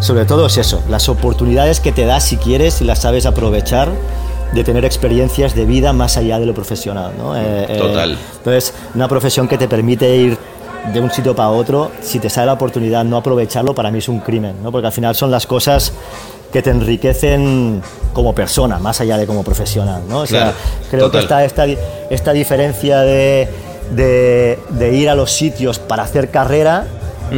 [0.00, 3.90] sobre todo es eso, las oportunidades que te das si quieres y las sabes aprovechar
[4.52, 7.12] de tener experiencias de vida más allá de lo profesional.
[7.18, 7.36] ¿no?
[7.36, 8.16] Eh, eh, Total.
[8.38, 10.38] entonces, una profesión que te permite ir
[10.92, 14.08] de un sitio para otro, si te sale la oportunidad no aprovecharlo, para mí es
[14.08, 14.72] un crimen, ¿no?
[14.72, 15.92] porque al final son las cosas
[16.52, 17.82] que te enriquecen
[18.12, 20.02] como persona, más allá de como profesional.
[20.08, 20.20] ¿no?
[20.20, 20.54] O sea,
[20.90, 21.66] creo que está esta,
[22.08, 23.48] esta diferencia de,
[23.90, 26.86] de, ir a los sitios para hacer carrera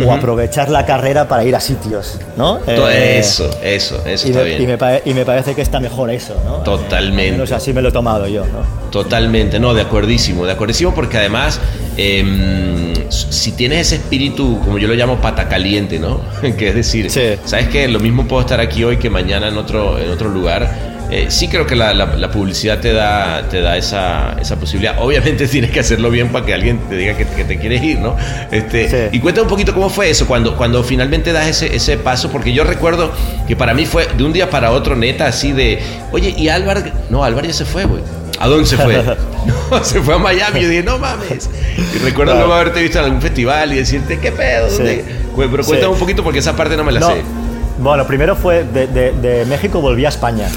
[0.07, 2.61] o aprovechar la carrera para ir a sitios, ¿no?
[2.66, 4.62] Eh, eso, eso, eso y está me, bien.
[5.05, 6.59] Y me, parece que está mejor eso, ¿no?
[6.59, 7.42] Totalmente.
[7.42, 8.90] Eh, así me lo he tomado yo, ¿no?
[8.90, 11.61] Totalmente, no, de acuerdísimo, de acuerdísimo porque además,
[11.96, 16.20] em, si tienes ese espíritu, como yo lo llamo, pata caliente, ¿no?
[16.59, 17.88] que es decir, ¿sabes qué?
[17.88, 21.49] Lo mismo puedo estar aquí hoy que mañana en otro, en otro lugar eh, sí
[21.49, 24.96] creo que la, la, publicidad te da, te da esa, esa, posibilidad.
[25.01, 28.16] Obviamente tienes que hacerlo bien para que alguien te diga que, te quieres ir, ¿no?
[28.51, 32.31] Este, Y cuenta un poquito cómo fue eso, cuando, cuando finalmente das ese, ese paso,
[32.31, 33.12] porque yo recuerdo
[33.49, 35.81] que para mí fue de un día para otro, neta, así de,
[36.12, 38.03] oye, y Álvaro, no, Álvaro ya se fue, güey.
[38.38, 39.03] ¿A dónde se fue?
[39.70, 40.62] no, se fue a Miami.
[40.62, 41.51] Yo dije, no mames.
[41.94, 44.68] Y recuerdo luego haberte visto en algún festival y decirte, ¿qué pedo?
[44.79, 47.23] Pero cuéntame un poquito porque esa parte no me la sé.
[47.79, 50.49] Bueno, primero fue de, de, de México, volví a España.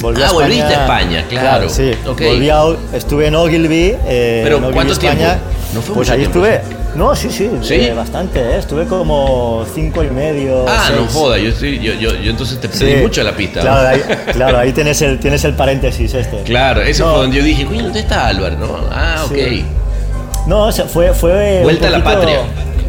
[0.00, 1.68] Volví ah, volviste a España, claro.
[1.68, 1.92] sí.
[2.04, 3.96] Volví a, estuve en Ogilvy.
[4.06, 5.16] Eh, ¿Pero en cuánto España.
[5.16, 5.40] tiempo?
[5.74, 6.60] ¿No fue pues ahí estuve.
[6.94, 7.74] No, sí, sí, ¿Sí?
[7.74, 8.58] Eh, bastante, ¿eh?
[8.58, 10.64] estuve como cinco y medio.
[10.66, 13.60] Ah, no joda, yo, estoy, yo, yo, yo, entonces te perdí mucho la pista.
[13.60, 16.42] Claro, ahí, claro, ahí tienes, el, tienes el paréntesis este.
[16.42, 18.56] Claro, eso fue donde yo dije, uy, ¿dónde está Álvaro?
[18.56, 18.80] ¿no?
[18.90, 19.36] Ah, ok.
[20.46, 21.12] No, fue.
[21.12, 22.40] fue Vuelta a la patria.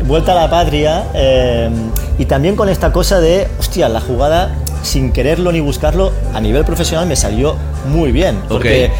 [0.06, 1.04] Vuelta a la patria.
[1.14, 1.70] Eh,
[2.18, 6.66] y también con esta cosa de, hostia, la jugada sin quererlo ni buscarlo, a nivel
[6.66, 8.42] profesional me salió muy bien.
[8.48, 8.92] Porque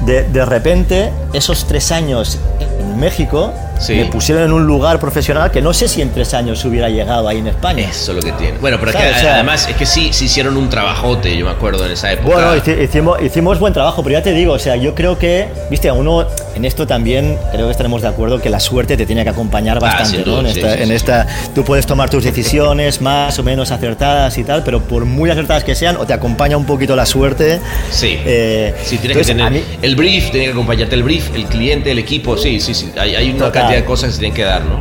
[0.00, 2.38] de, de, repente, esos tres años
[2.80, 3.52] en México
[3.88, 7.28] me pusieron en un lugar profesional que no sé si en tres años hubiera llegado
[7.28, 7.88] ahí en España.
[7.88, 8.58] Eso es lo que tiene.
[8.58, 12.12] Bueno, pero además es que sí, sí hicieron un trabajote, yo me acuerdo en esa
[12.12, 12.34] época.
[12.34, 15.88] Bueno, hicimos, hicimos buen trabajo, pero ya te digo, o sea, yo creo que, viste,
[15.88, 19.24] a uno en esto también creo que estaremos de acuerdo que la suerte te tiene
[19.24, 20.40] que acompañar ah, bastante, ¿no?
[20.40, 24.62] En, esta, en esta, tú puedes tomar tus decisiones más o menos acertadas y tal,
[24.64, 27.60] pero por muy acertadas que sean, o te acompaña un poquito la suerte.
[27.90, 28.18] Sí.
[28.24, 31.98] Eh, sí, tienes que tener el brief, tiene que acompañarte el brief, el cliente, el
[31.98, 32.90] equipo, sí, sí, sí.
[32.96, 34.80] Hay, hay una cantidad de cosas que se tienen que dar, ¿no?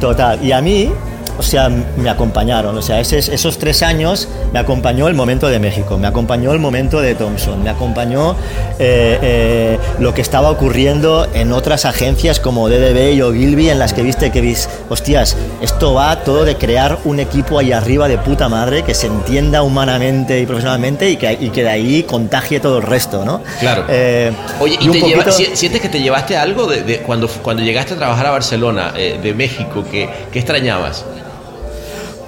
[0.00, 0.44] Total.
[0.44, 0.90] Y a mí,
[1.38, 2.76] o sea, me acompañaron.
[2.76, 7.00] O sea, esos tres años me acompañó el momento de México, me acompañó el momento
[7.00, 8.32] de Thompson, me acompañó
[8.78, 13.92] eh, eh, lo que estaba ocurriendo en otras agencias como DDB y Ogilvy, en las
[13.92, 18.18] que viste que vis, hostias, esto va todo de crear un equipo ahí arriba de
[18.18, 22.60] puta madre que se entienda humanamente y profesionalmente y que, y que de ahí contagie
[22.60, 23.42] todo el resto, ¿no?
[23.60, 23.84] Claro.
[23.88, 28.26] Eh, Oye, ¿y, te sientes que te llevaste algo de, cuando, cuando llegaste a trabajar
[28.26, 31.04] a Barcelona, de México, que, que extrañabas?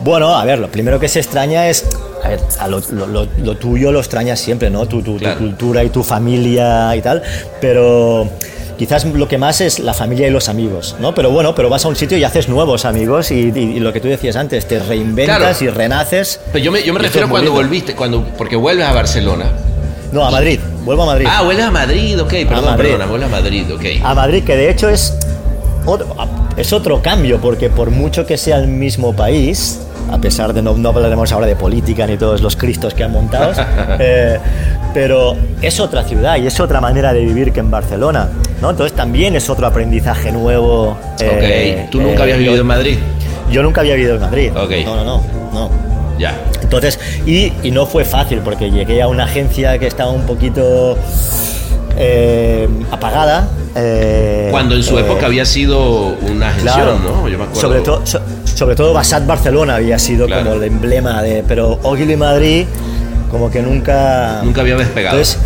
[0.00, 1.84] Bueno, a ver, lo primero que se extraña es.
[2.22, 2.40] A ver,
[2.92, 4.86] lo, tuyo lo extrañas siempre, ¿no?
[4.86, 7.22] Tu, tu, cultura y tu familia y tal.
[7.60, 8.28] Pero
[8.76, 11.14] quizás lo que más es la familia y los amigos, ¿no?
[11.14, 14.08] Pero bueno, pero vas a un sitio y haces nuevos amigos y, lo que tú
[14.08, 16.40] decías antes, te reinventas y renaces.
[16.52, 19.46] Pero yo me, yo me refiero cuando volviste, cuando, porque vuelves a Barcelona.
[20.12, 21.26] No, a Madrid, vuelvo a Madrid.
[21.28, 23.84] Ah, vuelves a Madrid, ok, perdón, perdona, vuelves a Madrid, ok.
[24.04, 25.14] A Madrid, que de hecho es
[26.56, 30.74] es otro cambio, porque por mucho que sea el mismo país, a pesar de no,
[30.74, 33.52] no hablaremos ahora de política ni todos los cristos que han montado,
[33.98, 34.38] eh,
[34.94, 38.28] pero es otra ciudad y es otra manera de vivir que en Barcelona,
[38.62, 38.70] ¿no?
[38.70, 40.96] Entonces también es otro aprendizaje nuevo.
[41.20, 42.98] Eh, ¿Tú nunca habías vivido en Madrid?
[43.50, 44.50] Yo nunca había vivido en Madrid.
[44.54, 45.70] No, no, no, no.
[46.18, 46.34] Ya.
[46.62, 50.96] Entonces, y, y no fue fácil porque llegué a una agencia que estaba un poquito
[51.96, 53.48] eh, apagada.
[53.74, 57.28] Eh, Cuando en su eh, época había sido una gestión, ¿no?
[57.28, 57.60] Yo me acuerdo.
[57.60, 58.02] Sobre, todo
[58.44, 61.44] sobre todo Basat Barcelona había sido como el emblema de.
[61.46, 62.66] Pero Ogilvy Madrid,
[63.30, 64.40] como que nunca.
[64.44, 65.16] Nunca había despegado.
[65.16, 65.38] Entonces,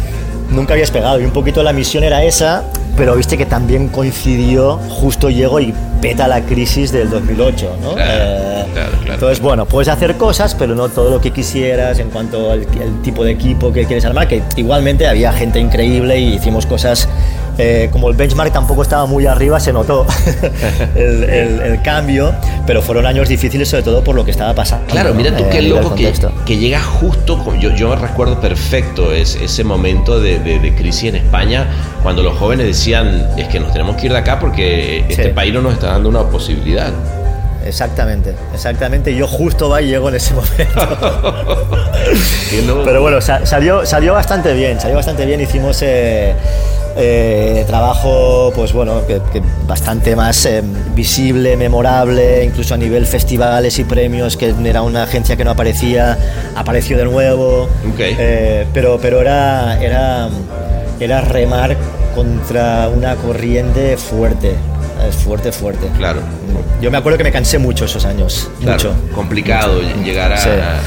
[0.50, 1.20] nunca había despegado.
[1.20, 2.64] Y un poquito la misión era esa,
[2.96, 7.94] pero viste que también coincidió, justo llegó y peta la crisis del 2008, ¿no?
[7.98, 8.64] Eh,
[9.06, 12.66] entonces, bueno, puedes hacer cosas, pero no todo lo que quisieras en cuanto al
[13.02, 17.08] tipo de equipo que quieres armar, que igualmente había gente increíble y hicimos cosas
[17.58, 20.06] eh, como el benchmark tampoco estaba muy arriba, se notó
[20.94, 22.32] el, cambio,
[22.66, 24.86] pero fueron años difíciles sobre todo por lo que estaba pasando.
[24.86, 26.12] Claro, mira tú qué loco que,
[26.44, 31.66] que, llega justo, yo, yo recuerdo perfecto ese momento de, crisis en España,
[32.02, 35.52] cuando los jóvenes decían, es que nos tenemos que ir de acá porque este país
[35.52, 36.92] no nos está dando una posibilidad.
[37.64, 39.14] Exactamente, exactamente.
[39.14, 41.34] Yo justo va y llego en ese momento.
[42.84, 45.40] Pero bueno, salió, salió bastante bien, salió bastante bien.
[45.40, 46.34] Hicimos eh,
[46.96, 49.20] eh, trabajo, pues bueno, que,
[49.66, 50.62] bastante más eh,
[50.94, 56.18] visible, memorable, incluso a nivel festivales y premios, que era una agencia que no aparecía,
[56.56, 57.68] apareció de nuevo.
[57.98, 60.28] Eh, pero pero era, era,
[60.98, 61.76] era remar
[62.14, 64.54] contra una corriente fuerte.
[65.24, 65.88] Fuerte, fuerte.
[65.96, 66.20] Claro.
[66.82, 68.50] Yo me acuerdo que me cansé mucho esos años.
[68.60, 68.94] mucho.
[69.14, 70.80] Complicado llegar a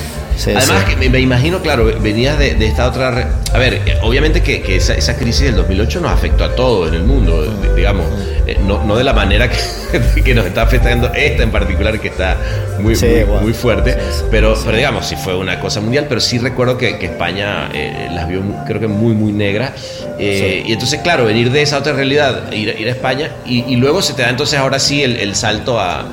[0.46, 3.30] Además, Que me, imagino, claro, venías de, esta otra...
[3.54, 7.04] A ver, obviamente que, esa, esa, crisis del 2008 nos afectó a todos en el
[7.04, 7.44] mundo,
[7.76, 8.06] digamos,
[8.46, 9.50] eh, no, no, de la manera
[10.24, 12.38] que, nos está afectando esta en particular, que está
[12.80, 12.96] muy,
[13.42, 13.98] muy, fuerte,
[14.30, 18.28] pero, pero digamos, sí fue una cosa mundial, pero sí recuerdo que, España eh, las
[18.28, 19.72] vio, creo que muy, muy negras.
[20.20, 24.02] Eh, y entonces, claro, venir de esa otra realidad, ir, ir a España, y, luego
[24.02, 26.06] se te da entonces ahora sí el, salto a,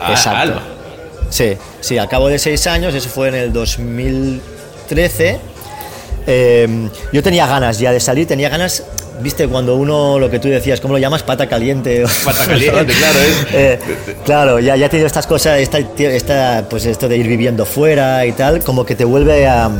[0.00, 0.75] a, Alba.
[1.30, 5.40] Sí, sí, al cabo de seis años, eso fue en el 2013.
[6.26, 8.82] Em, yo tenía ganas ya de salir, tenía ganas
[9.20, 12.04] viste cuando uno lo que tú decías cómo lo llamas pata caliente.
[12.24, 13.18] Pata caliente claro
[13.52, 13.78] eh,
[14.24, 18.32] claro ya ya he tenido estas cosas esta, pues esto de ir viviendo fuera y
[18.32, 19.70] tal como que te vuelve a,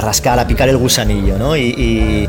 [0.00, 2.28] rascar a picar el gusanillo no y,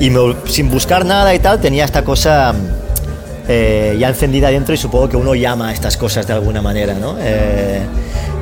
[0.00, 0.12] y,
[0.46, 2.54] sin buscar nada y tal tenía esta cosa
[3.48, 6.94] eh, ya encendida dentro y supongo que uno llama a estas cosas de alguna manera
[6.94, 7.82] no eh,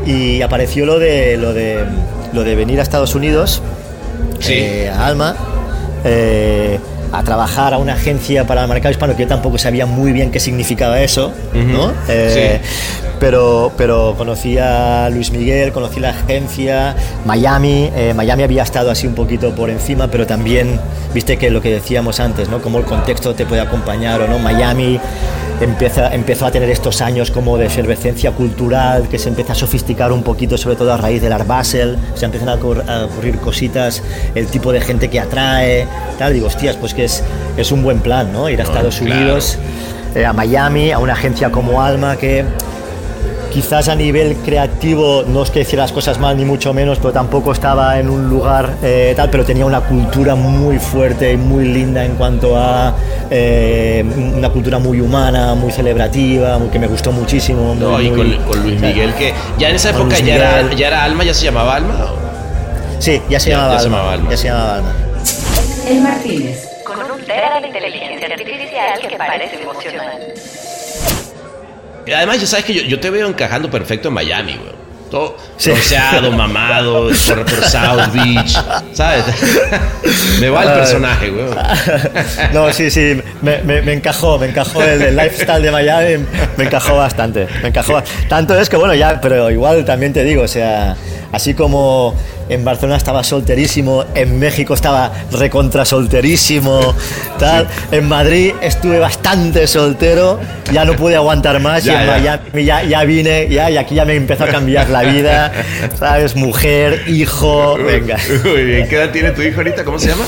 [0.07, 1.85] y apareció lo de, lo de,
[2.33, 3.61] lo de venir a Estados Unidos,
[4.49, 5.37] eh, a Alma,
[6.05, 6.79] eh,
[7.12, 10.31] a trabajar a una agencia para el mercado hispano, que yo tampoco sabía muy bien
[10.31, 11.92] qué significaba eso, ¿no?
[12.09, 12.61] Eh,
[13.18, 19.14] pero, pero conocí a Luis Miguel, conocí la agencia, Miami, Miami había estado así un
[19.14, 20.81] poquito por encima, pero también,
[21.14, 22.61] viste que lo que decíamos antes, ¿no?
[22.61, 25.00] Cómo el contexto te puede acompañar o no, Miami
[25.61, 30.12] empieza, empezó a tener estos años como de efervescencia cultural, que se empieza a sofisticar
[30.12, 34.02] un poquito, sobre todo a raíz del Art Basel, se empiezan a, ocurrir cositas,
[34.35, 35.87] el tipo de gente que atrae,
[36.18, 37.22] tal, digo, hostias, pues que es,
[37.57, 38.48] es un buen plan, ¿no?
[38.48, 39.59] Ir a Estados Unidos,
[40.14, 42.44] eh, a Miami, a una agencia como Alma que
[43.57, 47.14] quizás a nivel creativo no es que hiciera las cosas mal ni mucho menos, pero
[47.14, 51.64] tampoco estaba en un lugar eh, tal, pero tenía una cultura muy fuerte y muy
[51.64, 52.95] linda en cuanto a
[53.31, 54.05] eh,
[54.37, 57.75] una cultura muy humana, muy celebrativa, que me gustó muchísimo.
[57.75, 61.25] No, y con, Luis Miguel, que ya en esa época ya era, ya era, Alma,
[61.25, 61.95] ya se llamaba Alma.
[62.99, 64.92] Sí, ya se, llamaba, Alma, Ya se llamaba Alma.
[65.88, 70.35] El Martínez, con un tera de inteligencia artificial que parece emocional.
[72.14, 74.87] Además, ya sabes que yo, yo te veo encajando perfecto en Miami, güey.
[75.11, 78.59] Todo bronceado, mamado, por, por, South Beach,
[78.92, 79.25] ¿sabes?
[80.40, 81.47] me va el personaje, güey.
[82.53, 86.25] no, sí, sí, me, me, encajó, me encajó el, lifestyle de Miami,
[86.57, 88.03] me encajó bastante, me encajó.
[88.29, 90.97] Tanto es que, bueno, ya, pero igual también te digo, o sea,
[91.31, 92.16] así como
[92.48, 96.94] en Barcelona estaba solterísimo, en México estaba recontra solterísimo,
[97.38, 97.68] tal.
[97.90, 100.38] En Madrid estuve bastante soltero,
[100.72, 104.04] ya no pude aguantar más y en Miami ya, ya, vine, ya, y aquí ya
[104.04, 105.52] me empezó a cambiar la vida,
[105.98, 106.37] ¿sabes?
[106.37, 108.16] Mujer, hijo, venga.
[108.44, 109.85] Muy bien, ¿qué edad tiene tu hijo ahorita?
[109.85, 110.24] ¿Cómo se llama?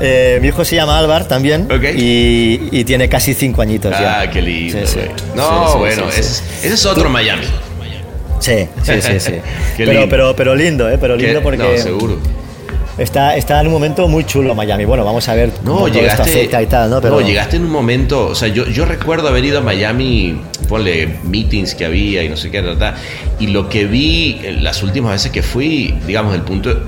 [0.00, 4.30] Eh, mi hijo se llama Álvar también y, tiene casi cinco añitos ah, ya.
[4.30, 4.78] qué lindo.
[5.36, 7.46] no, bueno, ese, es otro Miami.
[8.42, 9.32] Sí, sí, sí, sí.
[9.76, 10.98] pero, pero, pero lindo, ¿eh?
[11.00, 11.58] Pero lindo porque...
[11.58, 12.18] No, seguro.
[12.98, 14.84] Está, está en un momento muy chulo Miami.
[14.84, 17.00] Bueno, vamos a ver no, cómo llegaste, y tal, ¿no?
[17.00, 17.20] Pero...
[17.20, 21.18] No, llegaste en un momento, o sea, yo, yo recuerdo haber ido a Miami, ponle
[21.24, 22.62] meetings que había y no sé qué,
[23.38, 26.82] y lo que vi las últimas veces que fui, digamos, el punto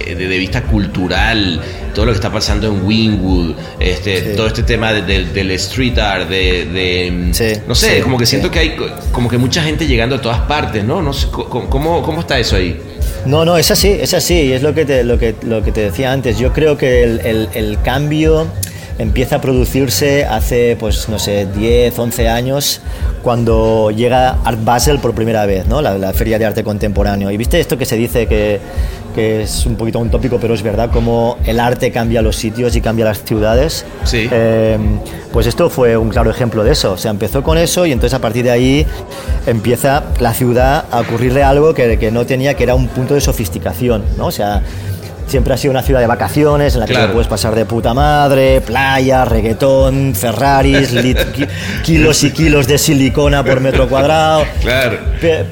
[0.00, 1.60] eh, de, vista cultural,
[1.94, 7.32] todo lo que está pasando en Wingwood, este, todo este tema del street art, de,
[7.66, 8.76] no sé, como que siento que hay
[9.12, 11.02] como que mucha gente llegando a todas partes, ¿no?
[11.02, 12.80] no sé, ¿cómo, ¿Cómo está eso ahí?
[13.26, 15.82] No, no, es así, es así, es lo que te, lo que, lo que te
[15.82, 16.38] decía antes.
[16.38, 18.46] Yo creo que el, el cambio
[18.98, 22.80] empieza a producirse hace, pues no sé, 10, 11 años,
[23.22, 25.80] cuando llega Art Basel por primera vez, ¿no?
[25.80, 27.30] La, Feria de Arte Contemporáneo.
[27.30, 28.58] Y viste esto que se dice que,
[29.18, 32.76] que, es un poquito un tópico, pero es verdad, como el arte cambia los sitios
[32.76, 33.84] y cambia las ciudades.
[34.04, 34.28] Sí.
[34.30, 35.00] Em,
[35.32, 36.92] pues esto fue un claro ejemplo de eso.
[36.92, 38.86] O sea, empezó con eso y entonces a partir de ahí
[39.46, 43.20] empieza la ciudad a ocurrirle algo que, que no tenía, que era un punto de
[43.20, 44.26] sofisticación, ¿no?
[44.26, 44.62] O sea,
[45.28, 48.60] siempre ha sido una ciudad de vacaciones en la que puedes pasar de puta madre,
[48.60, 50.94] playa, reggaetón, Ferraris,
[51.84, 54.44] kilos y kilos de silicona por metro cuadrado.
[54.60, 54.98] Claro.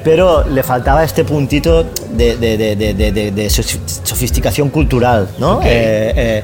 [0.03, 3.49] pero le faltaba este puntito de,
[4.03, 5.61] sofisticación cultural, ¿no?
[5.63, 6.43] Eh, eh,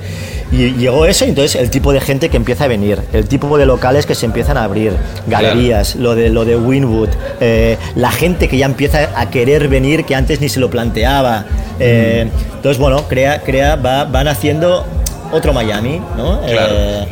[0.52, 3.58] y llegó eso, y entonces el tipo de gente que empieza a venir, el tipo
[3.58, 4.94] de locales que se empiezan a abrir,
[5.28, 10.06] galerías, lo de lo de Winwood, eh, la gente que ya empieza a querer venir
[10.06, 11.46] que antes ni se lo planteaba.
[11.80, 12.56] Eh, mm.
[12.56, 14.86] Entonces, bueno, crea, crea, va, van haciendo
[15.32, 16.42] otro Miami, ¿no?
[16.46, 17.06] Eh,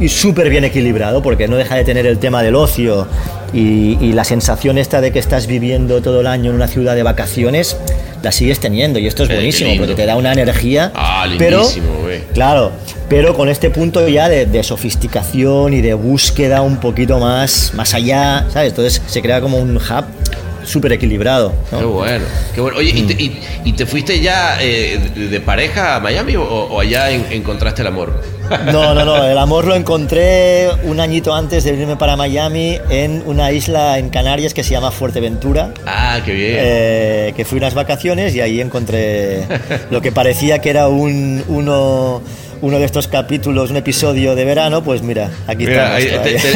[0.00, 3.06] y súper bien equilibrado, porque no deja de tener el tema del ocio
[3.54, 7.02] y, la sensación esta de que estás viviendo todo el año en una ciudad de
[7.02, 7.76] vacaciones,
[8.22, 8.98] la sigues teniendo.
[8.98, 10.92] Y esto es buenísimo, porque te da una energía.
[10.94, 11.66] Ah, pero,
[12.32, 12.72] claro,
[13.08, 18.46] pero con este punto ya de, sofisticación y de búsqueda un poquito más, más allá,
[18.50, 18.70] ¿sabes?
[18.70, 20.04] Entonces se crea como un hub
[20.64, 21.52] súper equilibrado.
[21.70, 22.78] Qué bueno, qué bueno.
[22.78, 22.90] Oye,
[23.64, 28.12] ¿y, te, fuiste ya eh, de, pareja a Miami o, allá encontraste el amor?
[28.66, 29.24] No, no, no.
[29.24, 34.10] El amor lo encontré un añito antes de irme para Miami en una isla en
[34.10, 35.72] Canarias que se llama Fuerteventura.
[35.86, 36.56] Ah, qué bien.
[36.58, 39.44] Eh, que fui unas vacaciones y ahí encontré
[39.90, 42.22] lo que parecía que era un uno
[42.64, 45.98] uno de estos capítulos, un episodio de verano, pues mira, aquí mira,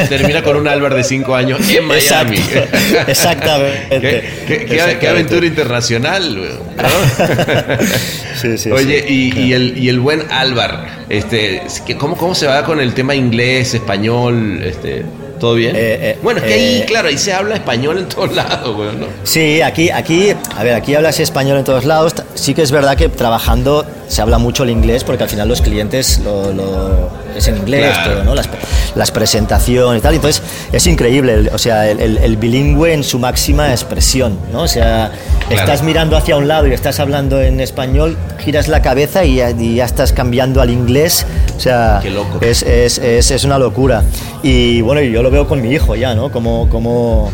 [0.09, 2.39] termina con un Álvaro de 5 años en Miami.
[3.07, 4.25] exactamente.
[4.47, 6.39] ¿Qué, aventura internacional.
[8.41, 10.81] sí, sí, Oye, y, y, el, y el buen Álvaro,
[11.11, 11.63] este,
[11.99, 14.63] ¿cómo, ¿cómo se va con el tema inglés, español?
[14.65, 15.05] Este?
[15.39, 15.77] ¿Todo bien?
[15.77, 18.75] Eh, eh, bueno, es que ahí, eh, claro, ahí se habla español en todos lados,
[18.75, 19.07] güey, ¿no?
[19.25, 22.15] Sí, aquí, aquí, a ver, aquí hablas español en todos lados.
[22.35, 25.61] Sí que es verdad que trabajando se habla mucho el inglés porque al final los
[25.61, 28.35] clientes lo, es en inglés todo, ¿no?
[28.35, 28.49] Las,
[28.95, 30.15] las, presentaciones y tal.
[30.15, 30.43] Entonces
[30.73, 34.63] es increíble, o sea, el, bilingüe en su máxima expresión, ¿no?
[34.63, 35.13] O sea,
[35.51, 39.85] estás mirando hacia un lado y estás hablando en español, giras la cabeza y ya,
[39.85, 41.27] estás cambiando al inglés.
[41.57, 42.01] O sea,
[42.41, 44.03] Es, es, es, es, una locura.
[44.43, 46.31] Y bueno, yo lo veo con mi hijo ya, ¿no?
[46.31, 47.31] Como, como,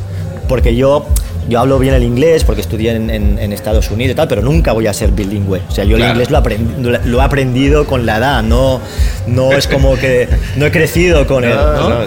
[0.48, 1.06] porque yo
[1.48, 4.88] yo hablo bien el inglés porque estudié en, Estados Unidos y tal, pero nunca voy
[4.88, 5.60] a ser bilingüe.
[5.68, 6.42] O sea, yo el inglés lo,
[7.04, 8.80] lo, he aprendido con la edad, no,
[9.28, 11.56] no es como que no he crecido con él.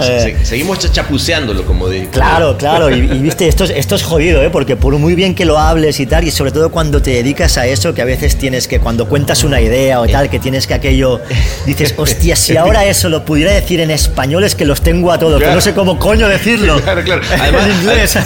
[0.01, 2.11] Eh, seguimos chapuceándolo, como digo.
[2.11, 4.49] Claro, claro, y, viste, esto es, esto es jodido, ¿eh?
[4.49, 7.57] porque por muy bien que lo hables y tal, y sobre todo cuando te dedicas
[7.57, 10.67] a eso, que a veces tienes que, cuando cuentas una idea o tal, que tienes
[10.67, 11.21] que aquello,
[11.65, 15.19] dices, hostia, si ahora eso lo pudiera decir en español es que los tengo a
[15.19, 16.81] todos, que no sé cómo coño decirlo.
[16.87, 17.21] Claro, claro.
[17.41, 18.17] Además, en inglés.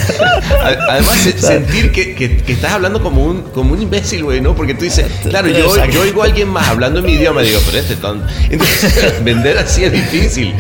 [0.89, 4.56] Además, sentir que, que, estás hablando como un, como un imbécil, güey, ¿no?
[4.56, 7.60] Porque tú dices, claro, yo, yo, oigo a alguien más hablando en mi idioma digo,
[7.66, 8.24] pero este ton.
[8.49, 10.54] Entonces, vender así es difícil.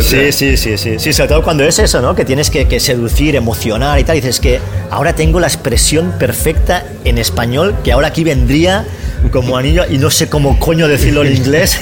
[0.00, 0.98] sí, sí, sí, sí.
[0.98, 2.14] Sí, sobre todo cuando es eso, ¿no?
[2.14, 4.16] Que tienes que, que seducir, emocionar y tal.
[4.16, 8.86] Y dices que ahora tengo la expresión perfecta en español que ahora aquí vendría
[9.30, 11.78] como anillo y no sé cómo coño decirlo en inglés.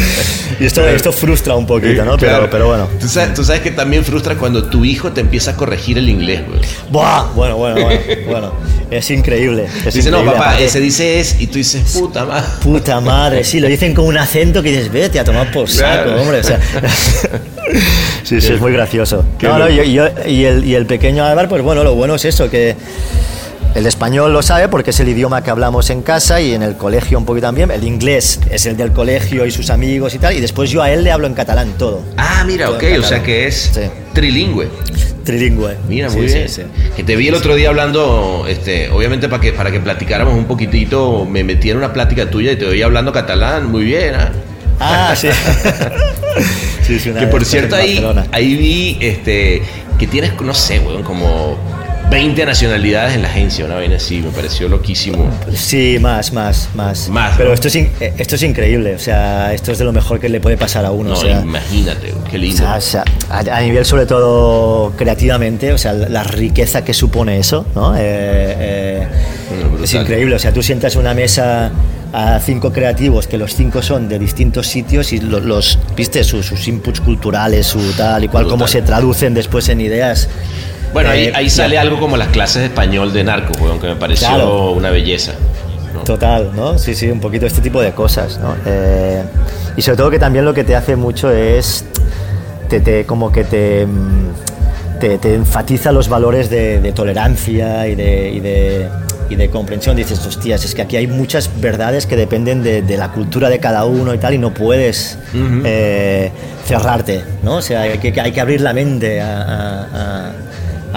[0.60, 2.16] y esto, esto frustra un poquito, ¿no?
[2.16, 2.88] Pero, pero bueno.
[3.00, 6.08] ¿Tú sabes, tú sabes, que también frustra cuando tu hijo te empieza a corregir el
[6.08, 6.60] inglés, güey.
[6.90, 8.52] Buah, bueno, bueno, bueno, bueno.
[8.90, 9.66] Es increíble.
[9.92, 12.48] dice, no, papá, ese dice es y tú dices, puta madre.
[12.62, 16.10] Puta madre, sí, lo dicen con un acento que dices, vete a tomar por saco,
[16.10, 16.40] hombre.
[16.40, 16.60] O sea,
[18.22, 19.24] sí, sí, es muy gracioso.
[19.42, 22.76] No, no, y, el, y el pequeño Álvaro, pues bueno, lo bueno es eso, que
[23.74, 26.76] el español lo sabe porque es el idioma que hablamos en casa y en el
[26.76, 27.70] colegio un poquito también.
[27.72, 30.36] El inglés es el del colegio y sus amigos y tal.
[30.36, 32.02] Y después yo a él le hablo en catalán todo.
[32.16, 33.72] Ah, mira, ok, o sea que es
[34.12, 34.68] trilingüe.
[35.24, 35.76] Trilingüe.
[35.88, 36.46] Mira, muy bien.
[36.94, 40.44] que te vi el otro día hablando, este, obviamente para que, para que platicáramos un
[40.44, 44.14] poquitito, me metí en una plática tuya y te oí hablando catalán, muy bien.
[44.14, 44.30] ¿ah?
[44.78, 45.28] Ah, sí.
[47.18, 49.62] que por cierto ahí, ahí vi este,
[49.98, 51.56] que tienes, no sé, weón, como
[52.10, 55.28] 20 nacionalidades en la agencia, una vaina así, me pareció loquísimo.
[55.54, 57.08] Sí, más, más, más.
[57.08, 57.36] Más.
[57.36, 60.28] Pero esto, es eh, esto es increíble, o sea, esto es de lo mejor que
[60.28, 61.10] le puede pasar a uno.
[61.10, 62.64] No, o sea, imagínate, qué lindo.
[62.76, 67.94] O sea, a, nivel sobre todo creativamente, o sea, la, riqueza que supone eso, ¿no?
[67.96, 69.08] Eh, eh,
[69.82, 71.70] es increíble, o sea, tú sientas una mesa
[72.12, 76.68] a cinco creativos, que los cinco son de distintos sitios y los, viste, sus, sus,
[76.68, 80.28] inputs culturales, su tal y cual, cómo se traducen después en ideas.
[80.94, 84.70] Bueno, ahí, eh, sale algo como las clases de español de narco, que me pareció
[84.70, 85.32] una belleza.
[86.04, 86.78] Total, ¿no?
[86.78, 88.54] Sí, sí, un poquito este tipo de cosas, ¿no?
[88.64, 89.22] Eh,
[89.76, 91.84] y sobre todo que también lo que te hace mucho es,
[92.68, 93.88] te, como que te,
[95.00, 98.88] te, enfatiza los valores de, tolerancia y de,
[99.28, 99.96] y de, comprensión.
[99.96, 103.84] Dices, hostias, es que aquí hay muchas verdades que dependen de, la cultura de cada
[103.84, 106.30] uno y tal, y no puedes eh,
[106.66, 107.56] cerrarte, ¿no?
[107.56, 110.32] O sea, hay que, hay que abrir la mente a a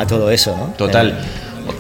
[0.06, 0.74] todo eso, ¿no?
[0.78, 1.18] Total.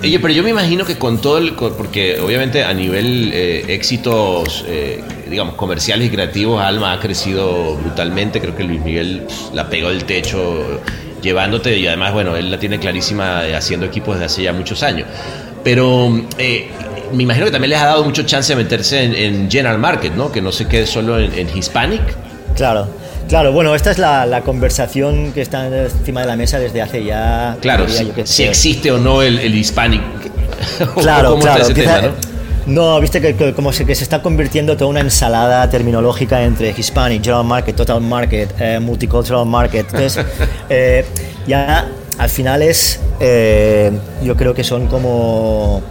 [0.01, 1.53] Oye, pero yo me imagino que con todo el.
[1.53, 8.39] Porque obviamente a nivel eh, éxitos, eh, digamos, comerciales y creativos, Alma ha crecido brutalmente.
[8.41, 10.82] Creo que Luis Miguel la pegó del techo
[11.22, 15.07] llevándote y además, bueno, él la tiene clarísima haciendo equipos desde hace ya muchos años.
[15.63, 16.70] Pero eh,
[17.13, 20.32] me imagino que también les ha dado mucho chance de meterse en, General Market, ¿no?
[20.32, 22.01] Que no se quede solo en, en Hispanic.
[22.55, 22.88] Claro.
[23.28, 27.58] Claro, bueno, esta es la, conversación que está encima de la mesa desde hace ya.
[27.62, 27.86] Claro,
[28.24, 30.02] si, existe o no el, el hispanic.
[30.96, 32.14] Claro, claro.
[32.68, 33.00] ¿no?
[33.00, 37.46] viste que, como se, que se está convirtiendo toda una ensalada terminológica entre Hispanic, General
[37.46, 39.88] Market, Total Market, eh, Multicultural Market.
[39.94, 40.26] Entonces,
[40.70, 41.06] eh,
[41.48, 43.92] ya al final es, eh,
[44.24, 45.82] yo creo que son como,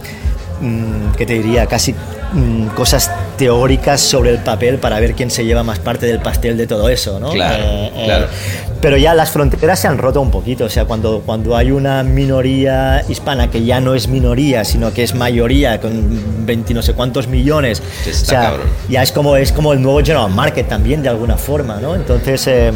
[0.61, 1.65] mm, ¿qué te diría?
[1.65, 1.93] Casi
[2.33, 6.57] mm, cosas teóricas sobre el papel para ver quién se lleva más parte del pastel
[6.57, 7.29] de todo eso, ¿no?
[7.31, 8.27] Claro, Eh, eh, claro.
[8.81, 12.03] pero ya las fronteras se han roto un poquito, o sea, cuando, cuando hay una
[12.03, 16.93] minoría hispana que ya no es minoría, sino que es mayoría, con 20 no sé
[16.93, 18.53] cuántos millones, o sea,
[18.89, 21.95] ya es como, es como el nuevo general market también, de alguna forma, ¿no?
[21.95, 22.71] Entonces, eh,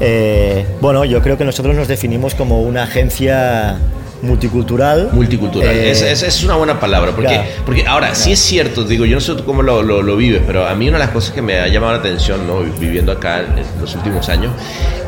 [0.00, 3.76] eh, bueno, yo creo que nosotros nos definimos como una agencia
[4.22, 5.10] multicultural.
[5.12, 5.68] Multicultural.
[5.70, 7.10] Eh, Esa es, es una buena palabra.
[7.12, 7.48] Porque, claro.
[7.66, 10.42] porque ahora, sí es cierto, digo, yo no sé tú cómo lo, lo- lo vives,
[10.46, 12.60] pero a mí una de las cosas que me ha llamado la atención, ¿no?
[12.78, 14.52] viviendo acá en los últimos años,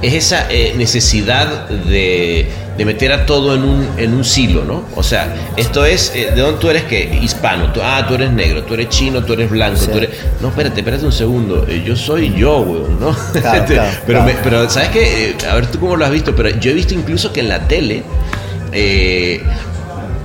[0.02, 4.84] es esa eh, necesidad de, de meter a todo en un, en un silo, ¿no?
[4.96, 7.18] O sea, esto es, eh, ¿de dónde tú eres qué?
[7.22, 7.72] Hispano.
[7.72, 9.86] Tú, ah, tú eres negro, tú eres chino, tú eres blanco, Sí.
[9.90, 10.10] tú eres...
[10.40, 11.64] No, espérate, espérate un segundo.
[11.68, 13.16] eh, yo soy yo, weón, ¿no?
[13.40, 14.24] Claro, claro, pero, claro.
[14.24, 15.30] me- pero, ¿sabes qué?
[15.30, 17.48] Eh, a ver tú cómo lo has visto, pero yo he visto incluso que en
[17.48, 18.02] la tele
[18.75, 19.41] eh,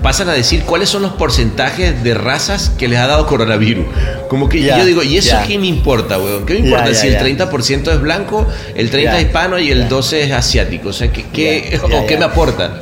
[0.04, 3.86] pasan a decir cuáles son los porcentajes de razas que les ha dado coronavirus.
[4.30, 5.44] Como que yo digo, ¿y eso ya.
[5.46, 6.46] qué me importa, weón?
[6.46, 9.84] ¿Qué me importa si el 30% es blanco, el 30% Ya, es hispano y el
[9.84, 9.90] ya.
[9.90, 10.90] 12% es asiático?
[10.90, 11.88] O sea, ¿qué, qué- o
[12.20, 12.82] me aporta?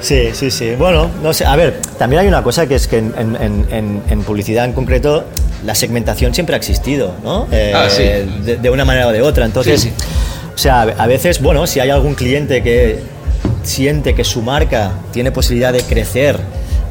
[0.00, 0.74] Sí, sí, sí.
[0.78, 1.46] Bueno, no sé.
[1.46, 4.66] A ver, también hay una cosa que es que en, en- en- en- en publicidad
[4.66, 5.24] en concreto
[5.64, 7.48] la segmentación siempre ha existido, ¿no?
[7.50, 8.02] Eh, Ah, sí.
[8.02, 9.46] de, de una manera o de otra.
[9.46, 10.04] Entonces, Sí, sí.
[10.54, 13.00] o sea, a veces, bueno, si hay algún cliente que
[13.66, 16.38] siente que su marca tiene posibilidad de crecer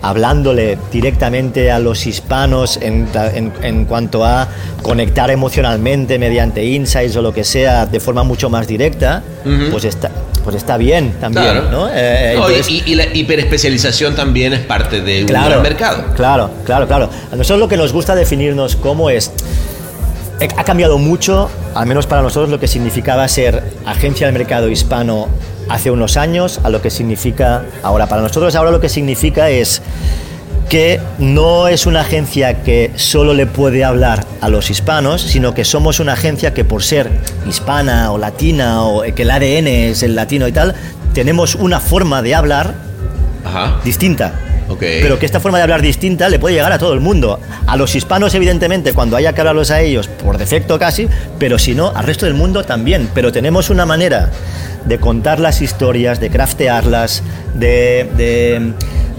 [0.02, 4.48] hablándole directamente a los hispanos en, en- en cuanto a
[4.84, 9.72] conectar emocionalmente mediante insights o lo que sea de forma mucho más directa, Ujú.
[9.72, 10.12] pues, está,
[10.44, 11.72] pues está bien también, Claro.
[11.72, 11.88] ¿no?
[11.92, 16.04] Eh, No, y- entonces- y, y la hiperespecialización también es parte de un gran mercado.
[16.16, 17.10] Claro, claro, claro.
[17.32, 19.32] A nosotros lo que nos gusta definirnos como es.
[20.40, 24.70] eh, Ha cambiado mucho, al menos para nosotros, lo que significaba ser agencia del mercado
[24.70, 25.30] hispano
[25.70, 28.08] hace unos años a lo que significa ahora.
[28.08, 29.82] Para nosotros ahora lo que significa es
[30.70, 35.64] que no es una agencia que solo le puede hablar a los hispanos, sino que
[35.64, 37.10] somos una agencia que por ser
[37.48, 40.76] hispana o latina o que el ADN es el latino y tal,
[41.14, 42.74] tenemos una forma de hablar
[43.46, 43.80] Ajá.
[43.84, 44.34] distinta.
[45.02, 47.40] Pero que esta forma de hablar distinta le puede llegar a todo el mundo.
[47.68, 51.08] A los hispanos, evidentemente, cuando haya que hablarlos a ellos, por defecto casi,
[51.38, 53.10] pero si no, al resto del mundo también.
[53.14, 54.32] Pero tenemos una manera
[54.86, 57.22] de contar las historias, de craftearlas,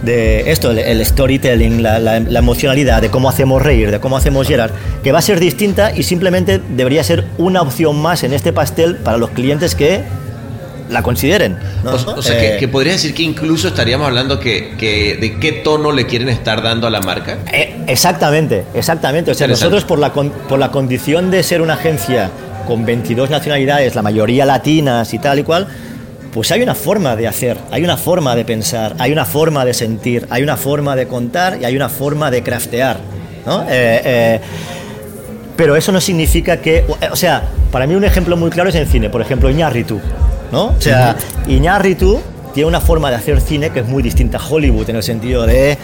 [0.05, 4.17] de, esto, el, el storytelling, la, la- la emocionalidad, de cómo hacemos reír, de cómo
[4.17, 4.71] hacemos llorar,
[5.03, 8.97] que va a ser distinta y simplemente debería ser una opción más en este pastel
[8.97, 10.03] para los clientes que
[10.89, 11.59] la consideren.
[11.85, 11.93] ¿no?
[11.93, 15.39] O, o sea, Eh, que, que podrías decir que incluso estaríamos hablando que, que de
[15.39, 17.39] qué tono le quieren estar dando a la marca.
[17.53, 19.31] Eh, exactamente, exactamente.
[19.31, 22.31] O sea, nosotros por la, con- por la condición de ser una agencia
[22.67, 25.67] con 22 nacionalidades, la mayoría latinas y tal y cual,
[26.33, 29.73] pues hay una forma de hacer, hay una forma de pensar, hay una forma de
[29.73, 32.99] sentir, hay una forma de contar y hay una forma de craftear.
[33.47, 33.63] ¿no?
[33.63, 33.67] Eh,
[34.05, 34.41] eh,
[35.57, 38.87] pero eso no significa que, o sea, para mí un ejemplo muy claro es en
[38.87, 40.01] cine, por ejemplo, Iñárritu,
[40.53, 40.67] ¿no?
[40.67, 41.17] O sea,
[41.47, 42.21] Iñárritu
[42.55, 45.45] tiene una forma de hacer cine que es muy distinta a Hollywood en el sentido
[45.47, 45.77] de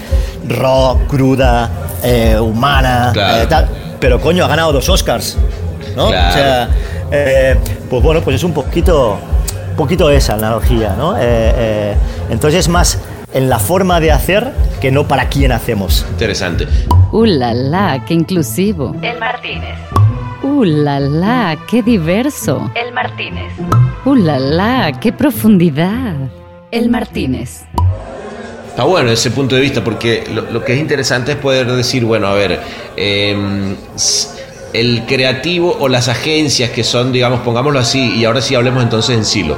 [0.49, 1.69] rock, cruda,
[2.03, 3.43] eh, humana, Claro.
[3.43, 3.69] eh, tal.
[4.01, 5.37] Pero coño, ha ganado dos Oscars,
[5.97, 6.09] ¿no?
[6.09, 6.29] Claro.
[6.31, 6.69] O sea,
[7.11, 7.57] eh,
[7.91, 9.19] pues bueno, pues es un poquito,
[9.77, 11.17] poquito esa analogía, ¿no?
[11.17, 11.95] Eh, eh,
[12.31, 12.99] entonces es más
[13.35, 14.51] en la forma de hacer
[14.81, 16.05] que no para quién hacemos.
[16.11, 16.67] Interesante.
[17.13, 18.03] ¡Uh, la, la!
[18.07, 18.95] ¡Qué inclusivo!
[19.01, 19.79] El Martínez.
[20.53, 21.57] ¡Uh, la, la!
[21.67, 22.71] ¡Qué diverso!
[22.75, 23.55] El Martínez.
[24.05, 24.93] ¡Uh, la, la!
[25.01, 26.15] ¡Qué profundidad!
[26.71, 27.63] El Martínez.
[28.69, 32.05] Está bueno ese punto de vista porque lo, lo que es interesante es poder decir,
[32.05, 32.61] bueno, a ver,
[32.99, 34.29] eh, s-
[34.75, 39.17] el creativo o las agencias que son, digamos, pongámoslo así, y ahora sí hablemos entonces
[39.17, 39.57] en silo,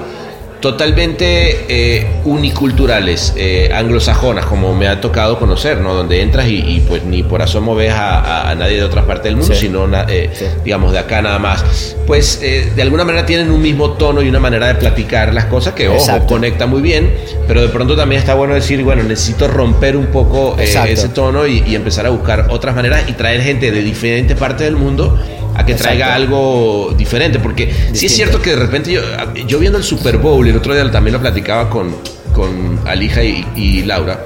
[0.64, 5.92] totalmente eh, uniculturales, eh, anglosajonas, como me ha tocado conocer, ¿no?
[5.92, 9.04] Donde entras y, y, pues ni por asomo ves a, a- a nadie de otras
[9.04, 9.60] partes del mundo, Sí.
[9.66, 10.46] sino, eh, Sí.
[10.64, 11.94] digamos, de acá nada más.
[12.06, 15.44] Pues eh, de alguna manera tienen un mismo tono y una manera de platicar las
[15.44, 16.26] cosas que, ojo, Exacto.
[16.28, 17.12] conecta muy bien,
[17.46, 21.46] pero de pronto también está bueno decir, bueno, necesito romper un poco eh, ese tono
[21.46, 25.18] y, y empezar a buscar otras maneras y traer gente de diferentes partes del mundo
[25.54, 25.82] a que Exacto.
[25.96, 28.14] traiga algo diferente, porque sí es Distinto.
[28.16, 29.00] cierto que de repente yo,
[29.46, 31.94] yo viendo el Super Bowl, el otro día también lo platicaba con,
[32.32, 34.24] con Alija y, y Laura,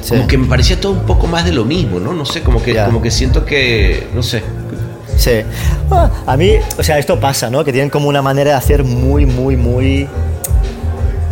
[0.00, 0.08] Sí.
[0.16, 2.12] como que me parecía todo un poco más de lo mismo, ¿no?
[2.12, 4.42] No sé, como que, como que siento que, no sé,
[5.16, 5.42] Sí.
[5.90, 7.62] Ah, A mí, o sea, esto pasa, ¿no?
[7.64, 10.08] Que tienen como una manera de hacer muy, muy, muy,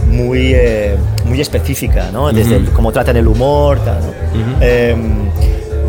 [0.09, 2.31] muy, eh, muy específica, ¿no?
[2.31, 4.13] Desde el- cómo tratan el humor, tal, ¿no?
[4.61, 4.95] Eh,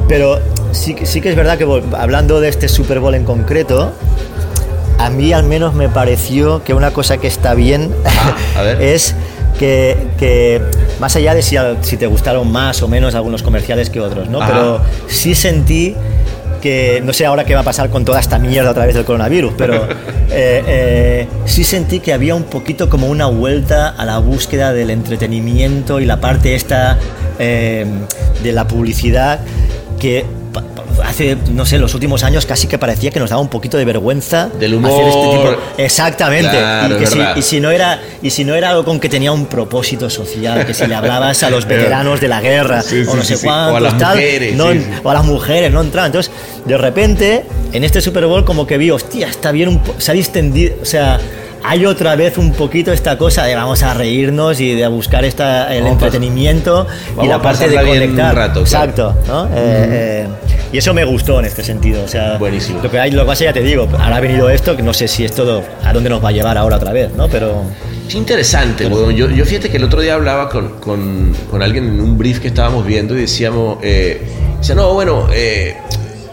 [0.08, 0.40] pero
[0.72, 1.66] sí, que- sí que es verdad que
[1.98, 3.94] hablando de este Super Bowl en concreto,
[4.98, 8.36] a mí al menos me pareció que una cosa que está bien Ah,
[8.80, 9.16] es
[9.58, 10.62] que, que
[11.00, 14.42] más allá de si, te gustaron más o menos algunos comerciales que otros, ¿no?
[14.42, 14.52] Ajá.
[14.52, 15.96] Pero sí sentí
[16.62, 19.04] que no sé ahora qué va a pasar con toda esta mierda a través del
[19.04, 19.76] coronavirus, pero
[20.30, 24.92] eh, eh, sí sentí que había un poquito como una vuelta a la búsqueda del
[24.92, 26.98] entretenimiento y la parte esta
[27.40, 27.86] eh,
[28.44, 29.40] de la publicidad
[30.02, 30.26] que
[31.04, 33.86] hace, no sé, los últimos años casi que parecía que nos daba un poquito de
[33.86, 34.92] vergüenza Del humor.
[34.92, 35.62] hacer este tipo.
[35.78, 36.50] Exactamente.
[36.52, 39.08] Claro, y, que si, y si no era y si no era algo con que
[39.10, 43.02] tenía un propósito social, que si le hablabas a los veteranos de la guerra Sí,
[43.02, 43.46] o sí, no sé sí, sí.
[43.48, 44.86] cuántos, O a las tal, mujeres, no, sí, sí.
[45.04, 46.08] o a las mujeres no entraban.
[46.10, 46.32] Entonces,
[46.66, 50.14] de repente, en este Super Bowl como que vi, hostia, está bien, un se ha
[50.14, 51.20] distendido, o sea,
[51.64, 55.74] hay otra vez un poquito esta cosa de vamos a reírnos y de buscar esta,
[55.76, 56.88] el Vamos entretenimiento
[57.22, 58.36] y la parte de bien un conectar.
[58.36, 58.90] rato, claro.
[58.90, 59.16] Exacto.
[59.28, 59.46] ¿no?
[59.46, 60.28] Eh, eh,
[60.74, 62.04] y eso me gustó en este sentido.
[62.04, 62.80] O sea, Buenísimo.
[62.82, 64.94] Lo que hay, lo que pasa ya te digo, ahora ha venido esto, que no
[64.94, 67.28] sé si es todo, a dónde nos va a llevar ahora otra vez, ¿no?
[67.28, 67.64] Pero
[68.08, 69.14] Es interesante, weón.
[69.16, 72.40] Yo, yo fíjate que el otro día hablaba con, con- con alguien en un brief
[72.40, 74.22] que estábamos viendo y decíamos, eh,
[74.60, 75.76] decía, no, bueno, eh,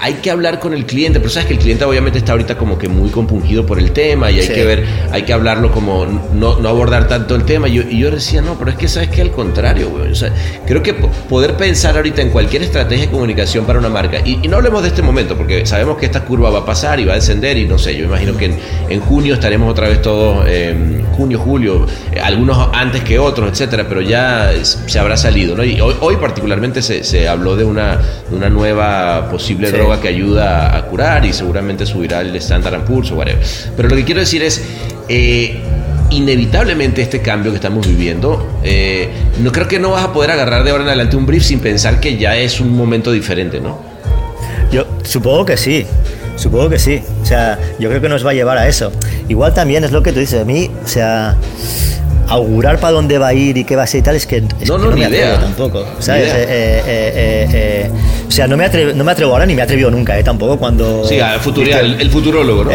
[0.00, 2.78] hay que hablar con el cliente, pero sabes que el cliente obviamente está ahorita como
[2.78, 4.52] que muy compungido por el tema y hay Sí.
[4.54, 7.68] que ver, hay que hablarlo como no, no abordar tanto el tema.
[7.68, 10.12] Y yo, y yo decía, no, pero es que sabes que al contrario, weón.
[10.12, 10.32] O sea,
[10.66, 14.38] creo que po- poder pensar ahorita en cualquier estrategia de comunicación para una marca, y,
[14.42, 17.04] y no hablemos de este momento, porque sabemos que esta curva va a pasar y
[17.04, 18.56] va a descender, y no sé, yo imagino que en,
[18.88, 20.74] en junio estaremos otra vez todos, eh,
[21.18, 25.64] junio, julio, eh, algunos antes que otros, etcétera, pero ya se habrá salido, ¿no?
[25.64, 27.96] Y hoy, hoy particularmente se, se habló de una,
[28.30, 29.72] de una nueva posible Sí.
[29.76, 33.42] droga que ayuda a curar y seguramente subirá el Standard Poor's o whatever.
[33.76, 34.62] Pero lo que quiero decir es,
[35.08, 35.58] eh,
[36.10, 39.08] inevitablemente este cambio que estamos viviendo, eh,
[39.42, 41.60] no creo que no vas a poder agarrar de ahora en adelante un brief sin
[41.60, 43.78] pensar que ya es un momento diferente, ¿no?
[44.70, 45.84] Yo supongo que sí,
[46.38, 47.02] supongo que sí.
[47.22, 48.92] O sea, yo creo que nos va a llevar a eso.
[49.28, 51.36] Igual también es lo que tú dices, a mí, o sea,
[52.28, 54.36] augurar para dónde va a ir y qué va a ser y tal, es que,
[54.60, 55.40] es No, que no, me ni atrevo idea.
[55.40, 55.84] tampoco.
[55.98, 56.24] ¿sabes?
[56.24, 56.44] Ni idea.
[56.44, 57.90] Eh, eh, eh,
[58.26, 60.58] o sea, no me, atrevo, no me atrevo ahora ni me he atrevido nunca, tampoco
[60.58, 61.04] cuando...
[61.06, 62.70] Sí, al futurial, el, el futurólogo, ¿no?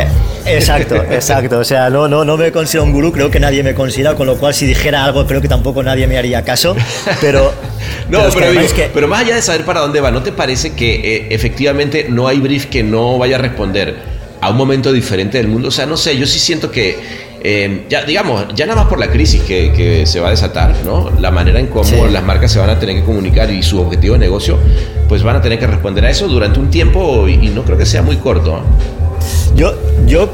[0.45, 1.60] Exacto, exacto.
[1.60, 4.28] O sea, no, no, no me considero un gurú, creo que nadie me considera, con
[4.28, 6.76] lo cual si dijera algo creo que tampoco nadie me haría caso.
[7.22, 7.54] Pero,
[8.10, 10.32] No, pero, digo, es que- pero más allá de saber para dónde va, ¿no te
[10.32, 13.95] parece que efectivamente no hay brief que no vaya a responder
[14.41, 15.68] a un momento diferente del mundo?
[15.70, 16.97] O sea, no sé, yo sí siento que,
[17.44, 20.74] eh, ya digamos, ya nada más por la crisis que, que se va a desatar,
[20.86, 21.10] ¿no?
[21.20, 21.96] La manera en cómo Sí.
[22.12, 24.58] las marcas se van a tener que comunicar y su objetivo de negocio,
[25.10, 27.78] pues van a tener que responder a eso durante un tiempo y, y no creo
[27.78, 28.58] que sea muy corto.
[28.58, 28.62] ¿eh?
[29.56, 29.74] Yo,
[30.08, 30.30] yo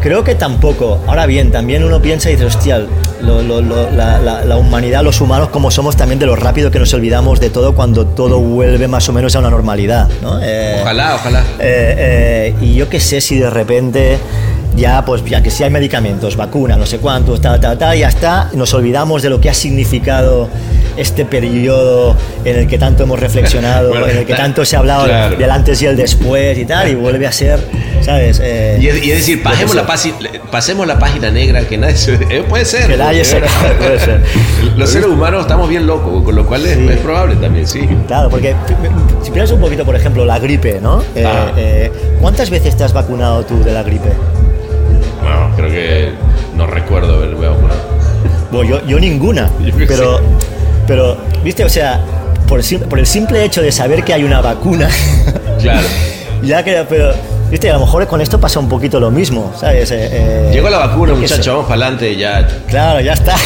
[0.00, 1.00] creo que tampoco.
[1.06, 2.78] Ahora bien, también uno piensa y dice, hostia,
[3.20, 6.70] lo- lo- lo- la, la- la humanidad, los humanos, como somos también de lo rápido
[6.70, 10.08] que nos olvidamos de todo cuando todo vuelve más o menos a una normalidad.
[10.22, 10.38] ¿no?
[10.42, 11.40] Eh, Ojalá, ojalá.
[11.58, 14.18] eh, eh, y yo qué sé si de repente
[14.76, 18.08] ya, pues ya que si hay medicamentos, vacuna, no sé cuántos, tal, tal, tal, ya
[18.08, 20.48] está, nos olvidamos de lo que ha significado
[20.96, 22.14] este periodo
[22.44, 25.04] en el que tanto hemos reflexionado, Bueno, en el que ta- tanto se ha hablado
[25.06, 25.36] claro.
[25.36, 27.60] del antes y el después y tal, y vuelve a ser,
[28.00, 28.40] ¿sabes?
[28.42, 29.86] Eh, Y es, y es decir, pasemos la,
[30.50, 32.14] pasemos la página negra, que nadie se...
[32.30, 32.86] eh, puede ser.
[32.88, 33.40] Que nadie se-
[33.78, 34.22] puede ser.
[34.76, 36.86] Los seres humanos estamos bien locos, con lo cual es, Sí.
[36.88, 37.80] es probable también, sí.
[38.06, 38.54] Claro, porque
[39.22, 41.02] si piensas un poquito, por ejemplo, la gripe, ¿no?
[41.14, 41.52] Eh, Ah.
[41.56, 44.10] eh, ¿Cuántas veces te has vacunado tú de la gripe?
[45.68, 46.12] Creo que
[46.56, 47.80] no recuerdo haberme vacunado.
[48.50, 49.50] Bueno, yo, yo ninguna,
[49.88, 50.20] pero,
[50.86, 52.00] pero, viste, o sea,
[52.46, 54.88] por, por el simple hecho de saber que hay una vacuna,
[55.60, 55.86] Claro.
[56.42, 57.12] ya que, pero,
[57.50, 59.90] viste, a lo mejor con esto pasa un poquito lo mismo, ¿sabes?
[59.90, 62.46] Eh, eh, Llegó la vacuna, muchachos, vamos para adelante ya.
[62.68, 63.34] Claro, ya está.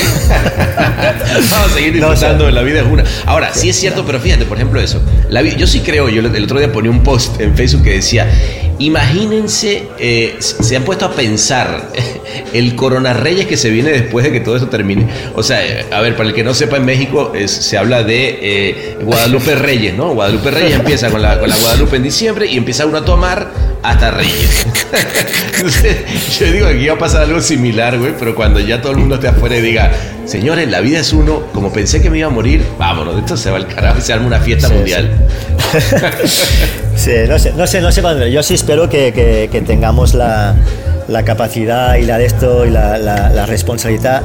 [1.51, 3.05] Vamos a seguir No, disfrutando o sea, de la vida es una.
[3.27, 5.01] Ahora, sí es cierto, pero fíjate, por ejemplo, eso.
[5.29, 8.29] La yo sí creo, yo el otro día ponía un post en Facebook que decía,
[8.79, 11.89] imagínense, eh, se han puesto a pensar
[12.53, 15.07] el Corona Reyes que se viene después de que todo esto termine.
[15.35, 18.03] O sea, eh, a ver, para el que no sepa, en México es- se habla
[18.03, 20.15] de Guadalupe Reyes, ¿no?
[20.15, 23.49] Guadalupe Reyes empieza con la, con la Guadalupe en diciembre y empieza uno a tomar
[23.91, 24.67] hasta Reyes.
[26.39, 29.17] Yo digo que va a pasar algo similar, güey, pero cuando ya todo el mundo
[29.17, 29.91] esté afuera y diga,
[30.25, 33.37] señores, la vida es uno, como pensé que me iba a morir, vámonos, de esto
[33.37, 35.11] se va al carajo y se arma una fiesta Sí, mundial.
[36.97, 38.31] Sí, no sé, no sé, no sé dónde.
[38.33, 40.55] Yo sí espero que, que- que tengamos la,
[41.09, 44.23] la capacidad y la de esto y la, la- la responsabilidad,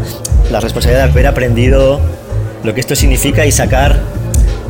[0.52, 2.00] la responsabilidad de haber aprendido
[2.64, 4.00] lo que esto significa y sacar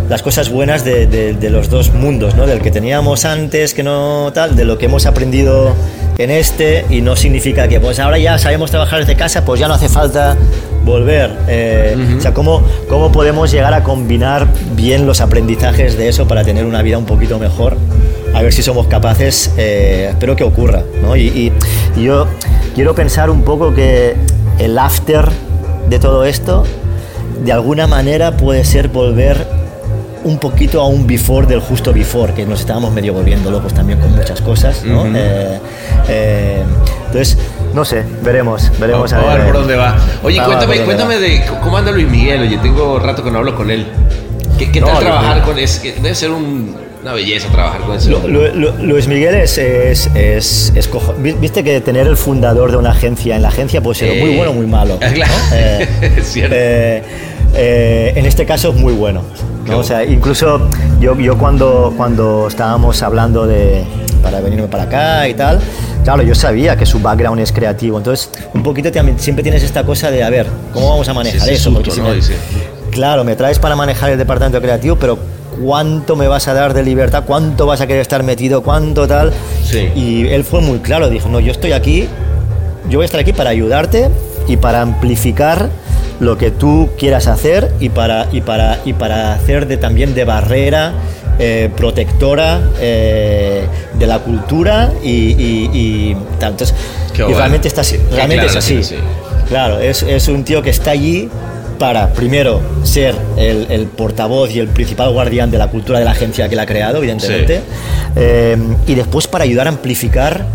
[0.09, 2.45] las cosas buenas de, de- de los dos mundos, ¿no?
[2.45, 5.73] Del que teníamos antes, que no tal, de lo que hemos aprendido
[6.17, 9.67] en este y no significa que pues ahora ya sabemos trabajar desde casa, pues ya
[9.67, 10.37] no hace falta
[10.85, 11.31] volver.
[11.47, 16.43] Eh, O sea, ¿cómo, ¿cómo podemos llegar a combinar bien los aprendizajes de eso para
[16.43, 17.77] tener una vida un poquito mejor?
[18.35, 20.83] A ver si somos capaces, eh, espero que ocurra.
[21.01, 21.15] ¿no?
[21.15, 21.53] Y, y-
[21.95, 22.27] y yo
[22.75, 24.15] quiero pensar un poco que
[24.59, 25.29] el after
[25.89, 26.63] de todo esto,
[27.43, 29.45] de alguna manera puede ser volver
[30.23, 33.99] un poquito a un before del justo before, que nos estábamos medio volviendo locos también
[33.99, 35.05] con muchas cosas, ¿no?
[35.05, 35.59] Eh,
[36.07, 36.63] eh,
[37.07, 37.37] entonces,
[37.73, 39.97] no sé, veremos, veremos a, ver, por dónde va.
[40.23, 42.41] Oye, cuéntame, cuéntame de cómo anda Luis Miguel.
[42.41, 43.85] Oye, tengo rato que no hablo con él.
[44.57, 45.69] ¿Qué, tal trabajar con él?
[46.01, 52.07] Debe ser una belleza trabajar con ese Luis Miguel es, es, es, Viste que tener
[52.07, 54.97] el fundador de una agencia en la agencia puede ser muy bueno o muy malo.
[55.13, 55.33] Claro.
[55.53, 56.55] Eh, es cierto.
[56.57, 57.03] Eh,
[57.55, 59.21] en este caso es muy bueno.
[59.71, 60.67] O sea, incluso
[60.99, 63.83] yo, yo cuando, cuando estábamos hablando de
[64.21, 65.59] para venirme para acá y tal,
[66.03, 70.11] claro, yo sabía que su background es creativo, entonces un poquito siempre tienes esta cosa
[70.11, 71.73] de, a ver, ¿cómo vamos a manejar eso?
[71.73, 71.91] Porque
[72.91, 75.17] claro, me traes para manejar el departamento creativo, pero
[75.63, 77.23] ¿cuánto me vas a dar de libertad?
[77.25, 78.63] ¿Cuánto vas a querer estar metido?
[78.63, 79.33] ¿Cuánto tal?
[79.95, 82.07] Y él fue muy claro, dijo, no, yo estoy aquí,
[82.89, 84.09] yo voy a estar aquí para ayudarte
[84.47, 85.69] y para amplificar
[86.23, 90.25] lo que tú quieras hacer y para, y para, y para hacer de, también de
[90.25, 90.93] barrera
[91.39, 93.65] eh, protectora eh,
[93.97, 96.75] de la cultura y, y, Entonces,
[97.15, 98.81] realmente, está, realmente es así.
[99.47, 101.29] Claro, es, es, un tío que está allí
[101.79, 106.11] para, primero, ser el, el, portavoz y el principal guardián de la cultura de la
[106.11, 107.61] agencia que la ha creado, evidentemente,
[108.15, 108.57] eh,
[108.87, 110.45] y después para ayudar a amplificar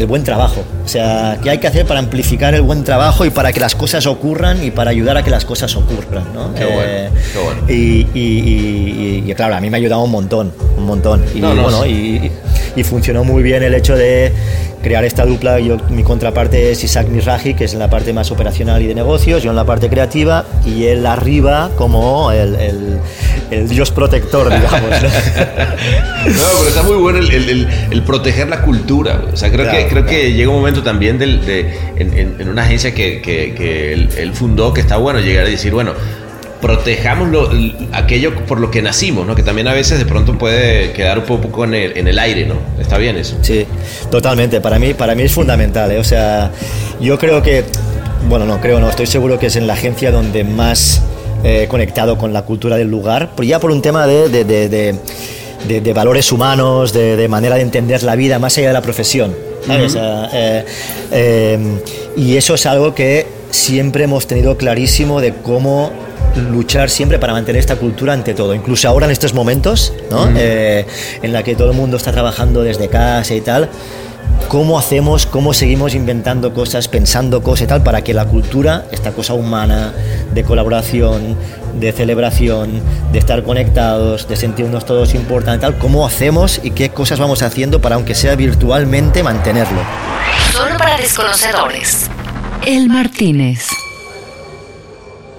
[0.00, 0.64] el buen trabajo.
[0.84, 3.74] O sea, ¿qué hay que hacer para amplificar el buen trabajo y para que las
[3.74, 6.24] cosas ocurran y para ayudar a que las cosas ocurran?
[6.32, 6.54] ¿no?
[6.54, 7.60] Qué bueno, eh, qué bueno.
[7.68, 8.06] Y,
[9.28, 11.22] y, claro, a mí me ha ayudado un montón, un montón.
[11.34, 12.30] Y, bueno, y,
[12.84, 14.32] funcionó muy bien el hecho de
[14.82, 15.60] crear esta dupla.
[15.60, 18.94] Yo, mi contraparte es Isaac Miraji, que es en la parte más operacional y de
[18.94, 22.56] negocios, yo en la parte creativa, y él arriba como el,
[23.50, 24.90] el, dios protector, digamos.
[25.02, 26.42] ¿no?
[26.58, 29.22] pero está muy bueno el, el, proteger la cultura.
[29.32, 32.62] O sea, creo, que, creo que llega un momento también del, de, en, en, una
[32.62, 35.92] agencia que, que, que él fundó que está bueno llegar a decir, bueno,
[36.60, 37.28] protejamos
[37.92, 39.34] aquello por lo que nacimos, ¿no?
[39.34, 42.46] Que también a veces de pronto puede quedar un poco en el, en el aire,
[42.46, 42.54] ¿no?
[42.78, 43.36] Está bien eso.
[43.42, 43.66] Sí,
[44.10, 44.60] totalmente.
[44.60, 45.98] Para mí, para mí es fundamental, ¿eh?
[45.98, 46.50] O sea,
[47.00, 47.64] yo creo que,
[48.28, 51.02] bueno, no creo, no, estoy seguro que es en la agencia donde más
[51.42, 55.92] eh, conectado con la cultura del lugar, ya por un tema de, de, de, de
[55.92, 59.34] valores humanos, de, manera de entender la vida más allá de la profesión.
[61.12, 61.58] Eh,
[62.16, 65.90] y eso es algo que siempre hemos tenido clarísimo de cómo
[66.36, 70.28] luchar siempre para mantener esta cultura ante todo, incluso ahora en estos momentos, ¿no?
[70.36, 70.86] Eh,
[71.22, 73.68] en la que todo el mundo está trabajando desde casa y tal.
[74.48, 79.12] ¿Cómo hacemos, cómo seguimos inventando cosas, pensando cosas y tal, para que la cultura, esta
[79.12, 79.92] cosa humana,
[80.34, 81.36] de colaboración,
[81.78, 82.80] de celebración,
[83.12, 87.80] de estar conectados, de sentirnos todos importantes, tal, cómo hacemos y qué cosas vamos haciendo
[87.80, 89.80] para, aunque sea virtualmente, mantenerlo?
[90.52, 92.10] Solo para desconocedores.
[92.66, 93.68] El Martínez.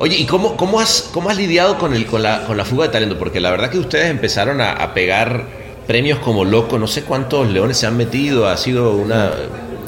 [0.04, 2.88] Oye, ¿y cómo, cómo, has, cómo has lidiado con, el, con, la, con la fuga
[2.88, 3.20] de talento?
[3.20, 5.44] Porque la verdad que ustedes empezaron a, pegar
[5.86, 9.30] premios como loco, no sé cuántos leones se han metido, ha sido una...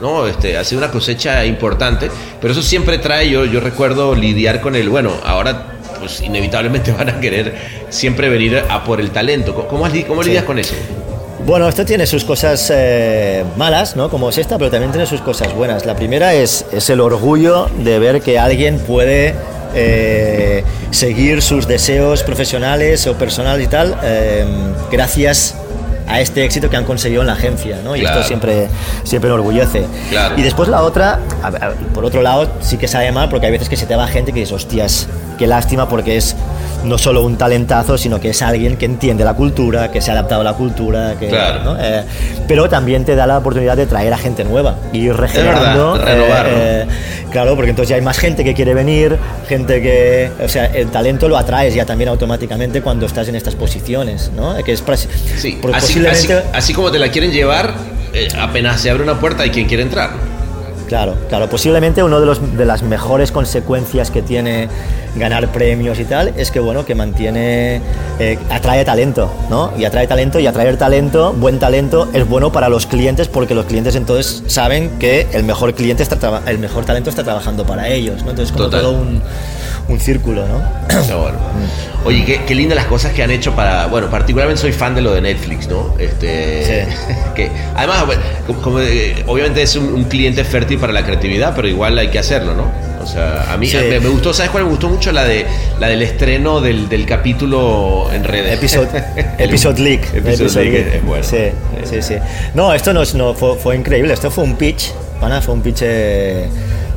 [0.04, 4.62] No, este, ha sido una cosecha importante, pero eso siempre trae, yo, yo recuerdo lidiar
[4.62, 7.56] con el, bueno, ahora pues inevitablemente van a querer
[7.90, 9.56] siempre venir a por el talento.
[9.68, 10.76] ¿Cómo, cómo lidias con eso?
[11.44, 14.10] Bueno, esto tiene sus cosas eh, malas, ¿no?
[14.12, 15.88] Como es esta, pero también tiene sus cosas buenas.
[15.88, 19.34] La primera es, es el orgullo de ver que alguien puede
[19.74, 24.46] eh, seguir sus deseos profesionales o personales y tal, eh,
[24.92, 25.56] gracias
[26.08, 27.96] a este éxito que han conseguido en la agencia, ¿no?
[27.96, 28.68] Y esto siempre,
[29.04, 29.86] siempre me orgullece.
[30.36, 31.20] Y después la otra,
[31.94, 34.34] por otro lado, sí que sabe mal porque hay veces que se te va gente
[34.34, 35.08] que dices, hostias,
[35.38, 36.36] qué lástima porque es
[36.84, 40.14] no solo un talentazo, sino que es alguien que entiende la cultura, que se ha
[40.14, 42.04] adaptado a la cultura, que, eh,
[42.48, 46.00] pero también te da la oportunidad de traer a gente nueva y ir regenerando.
[46.06, 46.86] Eh,
[47.32, 49.18] claro, porque entonces ya hay más gente que quiere venir,
[49.48, 53.56] gente que, o sea, el talento lo atraes ya también automáticamente cuando estás en estas
[53.56, 54.56] posiciones, ¿no?
[54.64, 54.84] Que es
[55.36, 55.60] sí,
[56.06, 57.74] así, así, como te la quieren llevar,
[58.14, 60.33] eh, apenas se abre una puerta hay quien quiere entrar.
[60.94, 61.50] Claro, claro.
[61.50, 64.70] Posiblemente una de, los, de las mejores consecuencias que tiene
[65.16, 67.82] ganar premios y tal es que, bueno, que mantiene,
[68.20, 69.72] eh, atrae talento, ¿no?
[69.76, 73.66] Y atrae talento y atraer talento, buen talento, es bueno para los clientes porque los
[73.66, 78.22] clientes entonces saben que el mejor cliente está, el mejor talento está trabajando para ellos,
[78.24, 78.30] ¿no?
[78.30, 79.20] Entonces como todo un
[79.88, 80.62] un círculo, ¿no?
[81.20, 81.38] bueno.
[82.06, 83.88] Oye, qué, qué lindas las cosas que han hecho para.
[83.88, 85.96] Bueno, particularmente soy fan de lo de Netflix, ¿no?
[85.98, 86.88] Este,
[87.36, 88.04] que además,
[88.62, 92.54] como, eh, obviamente es un, cliente fértil para la creatividad, pero igual hay que hacerlo,
[92.56, 92.70] ¿no?
[93.02, 95.12] O sea, a mí me, gustó, ¿sabes cuál me gustó mucho?
[95.12, 95.46] La de
[95.80, 98.54] la del estreno del, del capítulo en redes.
[98.58, 98.90] Episode,
[99.38, 100.14] episode Leak.
[100.14, 101.24] Episode, Leak, es bueno.
[101.24, 101.52] Sí,
[101.84, 102.16] sí, sí.
[102.54, 104.14] No, esto no, no fue, fue, increíble.
[104.14, 105.80] Esto fue un pitch, pana, fue un pitch.
[105.82, 106.48] Eh,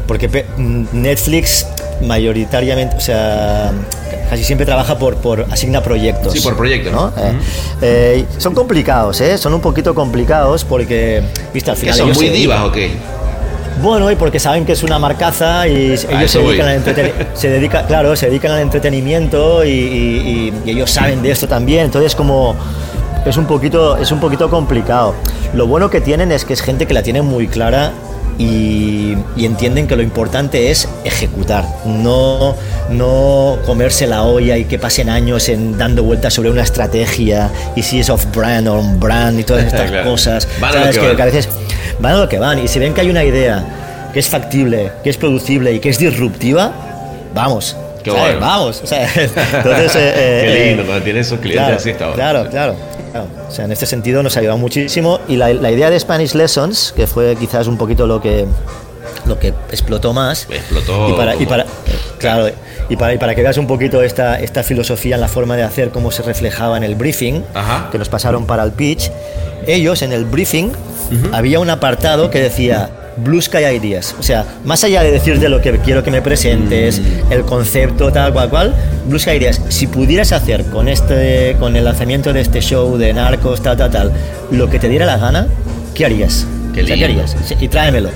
[0.06, 0.44] porque
[0.92, 1.66] Netflix
[2.02, 3.72] mayoritariamente, o sea,
[4.28, 6.32] casi siempre trabaja por, por asigna proyectos.
[6.32, 6.92] Sí, por proyectos.
[6.92, 7.12] ¿no?
[7.16, 7.32] Eh,
[7.82, 9.38] eh, son complicados, ¿eh?
[9.38, 11.22] Son un poquito complicados porque,
[11.52, 11.94] viste, al final...
[11.94, 12.90] ¿Que son muy divas o qué?
[13.82, 16.82] Bueno, y porque saben que es una marcaza y ellos se dedican, al
[17.34, 21.84] se dedica, claro, se dedican al entretenimiento y, ellos saben de esto también.
[21.84, 22.56] Entonces, como
[23.26, 25.14] es un poquito, es un poquito complicado.
[25.52, 27.92] Lo bueno que tienen es que es gente que la tiene muy clara
[28.38, 32.54] y, entienden que lo importante es ejecutar, no,
[32.90, 37.82] no comerse la olla y que pasen años en dando vueltas sobre una estrategia y
[37.82, 40.48] si es off-brand o on-brand y todas estas cosas.
[40.60, 41.48] Van a, lo que, a veces
[41.98, 44.92] van a lo que van y si ven que hay una idea que es factible,
[45.02, 46.72] que es producible y que es disruptiva,
[47.34, 47.76] vamos.
[48.40, 48.82] Vamos.
[48.92, 52.76] entonces, eh, Qué lindo, eh, cuando tienes esos clientes así está Claro, claro.
[53.48, 56.92] O sea, en este sentido nos ha ayudado muchísimo y la, idea de Spanish Lessons,
[56.94, 58.46] que fue quizás un poquito lo que
[59.26, 60.46] lo que explotó más.
[60.50, 61.08] Explotó.
[61.10, 61.66] Y para, y para,
[62.18, 62.48] claro,
[62.88, 65.62] y para, y para que veas un poquito esta, esta filosofía en la forma de
[65.62, 67.42] hacer, cómo se reflejaba en el briefing,
[67.90, 69.10] que nos pasaron para el pitch,
[69.66, 70.72] ellos en el briefing
[71.32, 74.14] había un apartado que decía Blue Sky Ideas.
[74.18, 77.32] O sea, más allá de decirte lo que quiero que me presentes, mm.
[77.32, 78.74] el concepto, tal cual cual,
[79.06, 83.12] Blue Sky Ideas, si pudieras hacer con, este, con el lanzamiento de este show de
[83.12, 84.12] narcos, tal, tal, tal,
[84.50, 85.48] lo que te diera la gana,
[85.94, 86.46] ¿qué harías?
[86.74, 87.36] Qué, ¿qué harías?
[87.58, 88.10] Y tráemelo.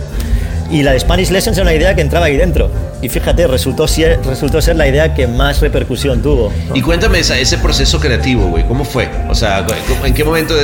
[0.70, 2.70] Y la de Spanish Lessons era una idea que entraba ahí dentro.
[3.02, 6.52] Y fíjate, resultó ser, resultó ser la idea que más repercusión tuvo.
[6.74, 8.64] Y cuéntame ese proceso creativo, güey.
[8.66, 9.08] ¿Cómo fue?
[9.28, 9.66] O sea,
[10.04, 10.54] ¿en qué momento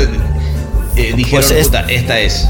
[0.96, 2.48] eh, dijeron, pues esta es?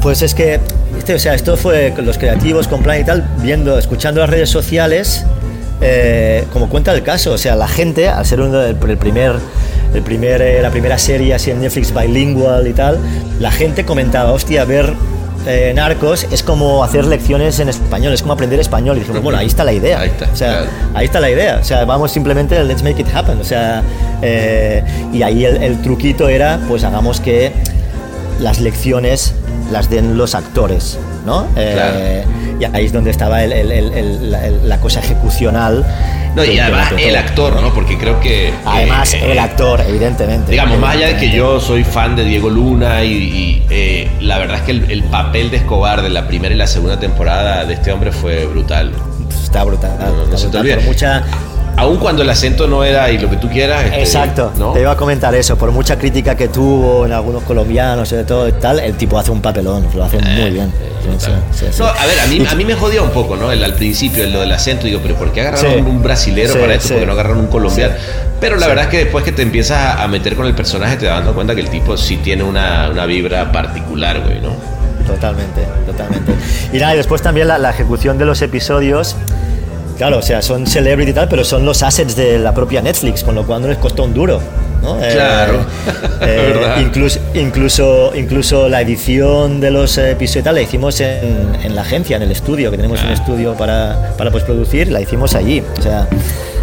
[0.00, 0.60] Pues es que,
[0.96, 4.30] este, o sea, esto fue con los creativos, con plan y tal, viendo, escuchando las
[4.30, 5.24] redes sociales,
[5.80, 7.32] eh, como cuenta el caso.
[7.32, 9.34] O sea, la gente, al ser uno del, el primer,
[9.92, 12.98] el primer, eh, la primera serie así en Netflix bilingual y tal,
[13.40, 14.94] la gente comentaba, hostia, ver
[15.48, 18.96] eh, Narcos es como hacer lecciones en español, es como aprender español.
[18.96, 20.00] Y dijimos, bueno, ahí está la idea.
[20.00, 21.58] Ahí está, o sea, ahí está la idea.
[21.60, 23.40] O sea, vamos simplemente, let's make it happen.
[23.40, 23.82] O sea,
[25.12, 27.52] y ahí el, el truquito era, pues hagamos que
[28.40, 29.34] las lecciones
[29.70, 31.46] las den los actores, ¿no?
[31.56, 32.24] Eh,
[32.58, 35.84] y ahí es donde estaba la, cosa ejecucional.
[36.38, 37.74] No, y además el actor, ¿no?
[37.74, 38.54] Porque creo que...
[38.64, 40.52] Además eh, el actor, evidentemente.
[40.52, 44.58] Digamos, más allá de que yo soy fan de Diego Luna y, eh, la verdad
[44.58, 47.90] es que el, papel de Escobar de la primera y la segunda temporada de este
[47.90, 48.92] hombre fue brutal.
[49.42, 49.96] Está brutal.
[50.30, 51.24] No, se te mucha,
[51.78, 53.84] Aún cuando el acento no era y lo que tú quieras.
[53.84, 55.56] Este, Exacto, te iba a comentar eso.
[55.56, 59.30] Por mucha crítica que tuvo en algunos colombianos, sobre todo y tal, el tipo hace
[59.30, 60.72] un papelón, lo hace muy eh, bien.
[60.72, 63.52] a ver, a mí, a mí me jodía un poco, ¿no?
[63.52, 66.88] El, al principio, lo del acento, digo, pero ¿por qué agarraron un brasilero para esto?
[66.88, 67.94] ¿Por qué no agarraron un colombiano?
[68.40, 71.06] Pero la verdad es que después que te empiezas a meter con el personaje, te
[71.06, 74.50] das dando cuenta que el tipo sí tiene una, una vibra particular, güey, ¿no?
[75.06, 76.34] Totalmente, totalmente.
[76.72, 79.14] Y nada, y después también la, la ejecución de los episodios
[79.98, 83.24] Claro, o sea, son celebrity y tal, pero son los assets de la propia Netflix,
[83.24, 84.40] con lo cual no les costó un duro.
[84.80, 84.96] ¿no?
[85.02, 85.66] Eh, claro.
[86.20, 91.74] Eh, incluso, incluso, incluso la edición de los episodios y tal la hicimos en, en,
[91.74, 93.12] la agencia, en el estudio, que tenemos un ah.
[93.12, 95.64] estudio para, para postproducir, la hicimos allí.
[95.76, 96.06] O sea,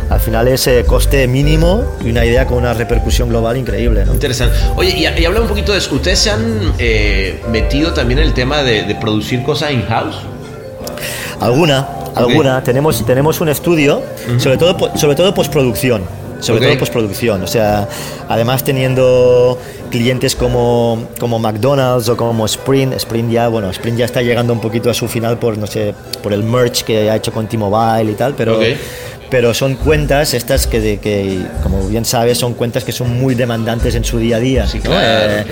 [0.09, 4.05] al final es eh, coste mínimo y una idea con una repercusión global increíble.
[4.05, 4.13] ¿no?
[4.13, 4.55] Interesante.
[4.77, 5.93] Oye, y, y habla un poquito de eso.
[5.93, 6.71] ¿Ustedes se han
[7.51, 10.15] metido también en el tema de, de producir cosas in-house?
[11.41, 12.63] Alguna, alguna.
[12.63, 14.01] Tenemos, tenemos un estudio,
[14.37, 16.03] sobre, todo, sobre todo postproducción.
[16.39, 17.41] Sobre todo postproducción.
[17.43, 17.87] O sea,
[18.27, 19.57] además teniendo
[19.89, 22.93] clientes como, como McDonald's o como Sprint.
[22.93, 25.95] Sprint ya, bueno, Sprint ya está llegando un poquito a su final por, no sé,
[26.21, 28.59] por el merch que ha hecho con T-Mobile y tal, pero
[29.29, 33.35] pero son cuentas estas que, de, que, como bien sabes, son cuentas que son muy
[33.35, 34.65] demandantes en su día a día.
[34.73, 35.45] Eh,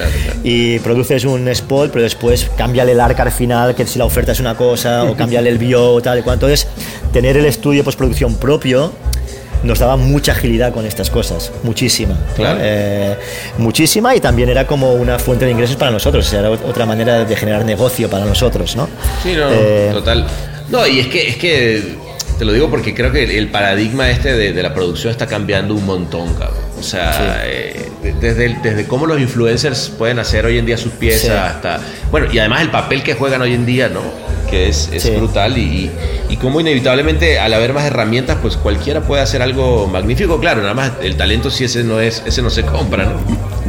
[0.43, 4.31] y produces un spot, pero después cámbiale el arca al final, que si la oferta
[4.31, 6.35] es una cosa, o cámbiale el bio, tal y cual.
[6.35, 6.67] Entonces,
[7.11, 8.93] tener el estudio de postproducción propio
[9.63, 12.17] nos daba mucha agilidad con estas cosas, muchísima.
[12.37, 13.15] Eh,
[13.57, 17.35] muchísima y también era como una fuente de ingresos para nosotros, era otra manera de
[17.35, 18.89] generar negocio para nosotros, ¿no?
[19.23, 20.25] Sí, no, eh, total.
[20.69, 21.95] No, y es que, es que
[22.43, 25.85] te lo digo porque creo que el paradigma este de, la producción está cambiando un
[25.85, 26.59] montón, cabrón.
[26.77, 27.89] O sea, eh,
[28.19, 31.79] desde, desde cómo los influencers pueden hacer hoy en día sus piezas hasta...
[32.11, 34.01] Bueno, y además el papel que juegan hoy en día, ¿no?
[34.49, 35.89] Que es, es brutal y,
[36.27, 40.37] y, cómo inevitablemente al haber más herramientas, pues cualquiera puede hacer algo magnífico.
[40.41, 43.21] Claro, nada más el talento sí ese no es, ese no se compra, ¿no?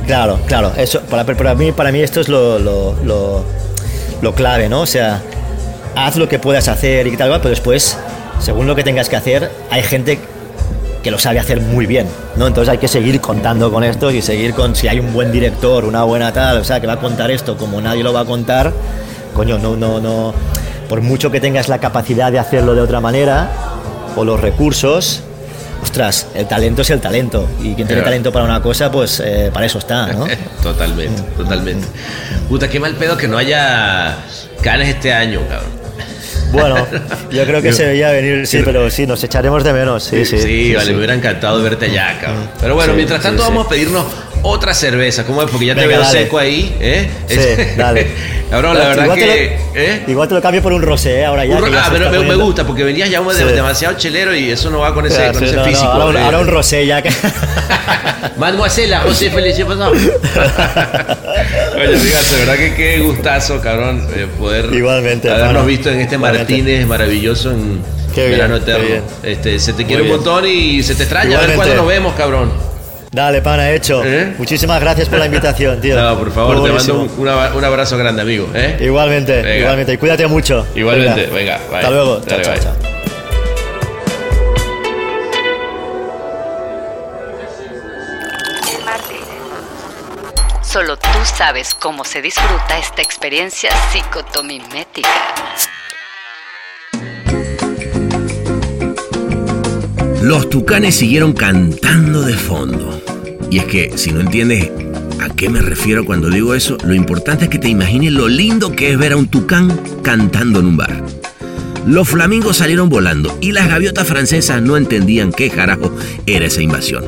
[0.05, 0.73] Claro, claro.
[0.77, 3.45] Eso, para, para, mí, para mí esto es lo, lo, lo,
[4.21, 4.81] lo clave, ¿no?
[4.81, 5.23] O sea,
[5.95, 7.97] haz lo que puedas hacer y tal, pero después
[8.41, 10.19] según lo que tengas que hacer, hay gente
[11.03, 12.47] que lo sabe hacer muy bien, ¿no?
[12.47, 15.85] Entonces hay que seguir contando con esto y seguir con si hay un buen director,
[15.85, 18.25] una buena tal, o sea, que va a contar esto como nadie lo va a
[18.25, 18.73] contar,
[19.35, 20.33] coño, no, no, no,
[20.89, 23.51] por mucho que tengas la capacidad de hacerlo de otra manera
[24.17, 25.23] o los recursos,
[25.83, 27.49] ostras, el talento es el talento.
[27.63, 30.27] Y quien tiene talento para una cosa, pues eh, para eso está, ¿no?
[30.63, 31.87] totalmente, totalmente.
[32.49, 34.17] Puta, qué mal pedo que no haya
[34.63, 35.84] canes este año, cabrón.
[36.55, 36.87] Bueno,
[37.31, 40.05] yo creo que se veía venir, sí, pero sí, nos echaremos de menos.
[40.05, 40.39] Sí, sí.
[40.39, 42.49] Sí, vale, me hubiera encantado verte allá, cabrón.
[42.61, 44.07] Pero bueno, mientras tanto vamos a pedirnos
[44.45, 45.25] otra cerveza.
[45.25, 45.51] ¿Cómo es?
[45.51, 47.11] Porque ya te veo seco ahí, ¿eh?
[47.27, 47.39] Sí,
[47.77, 48.07] dale.
[48.51, 49.59] Cabrón, la verdad que.
[49.75, 50.05] ¿eh?
[50.07, 51.25] Igual te lo cambio por un rosé, ¿eh?
[51.25, 51.59] ahora ya.
[51.59, 55.33] ah, pero me, gusta, porque venías ya demasiado chelero y eso no va con ese,
[55.33, 55.87] con ese físico.
[55.87, 57.03] ahora, un, rosé ya.
[57.03, 57.11] Que...
[58.37, 59.91] Mademoiselle, José Feliz, ¿qué pasó?
[59.91, 59.99] Oye,
[62.39, 67.83] verdad que qué gustazo, cabrón, eh, poder Igualmente, habernos visto en este Martínez maravilloso en
[68.15, 69.03] Verano Eterno.
[69.23, 71.39] Este, se te quiere un montón y se te extraña.
[71.39, 72.74] A ver cuándo nos vemos, cabrón.
[73.15, 74.03] Dale, pana, hecho.
[74.05, 74.35] ¿Eh?
[74.37, 75.95] Muchísimas gracias por la invitación, tío.
[76.05, 78.51] No, por favor, te mando un, un, abrazo grande, amigo.
[78.53, 78.77] ¿eh?
[78.81, 79.93] Igualmente, igualmente.
[79.93, 80.67] Y cuídate mucho.
[80.75, 81.61] Igualmente, venga.
[81.73, 82.21] Hasta luego.
[82.27, 82.73] chao, chao, chao.
[90.63, 95.09] Solo tú sabes cómo se disfruta esta experiencia psicotomimética.
[100.21, 103.04] Los tucanes siguieron cantando de fondo.
[103.55, 104.69] Y es que, si no entiendes
[105.21, 108.73] a qué me refiero cuando digo eso, lo importante es que te imagines lo lindo
[108.73, 111.05] que es ver a un tucán cantando en un bar.
[111.87, 115.97] Los flamingos salieron volando y las gaviotas francesas no entendían qué carajo
[116.27, 117.05] era esa invasión.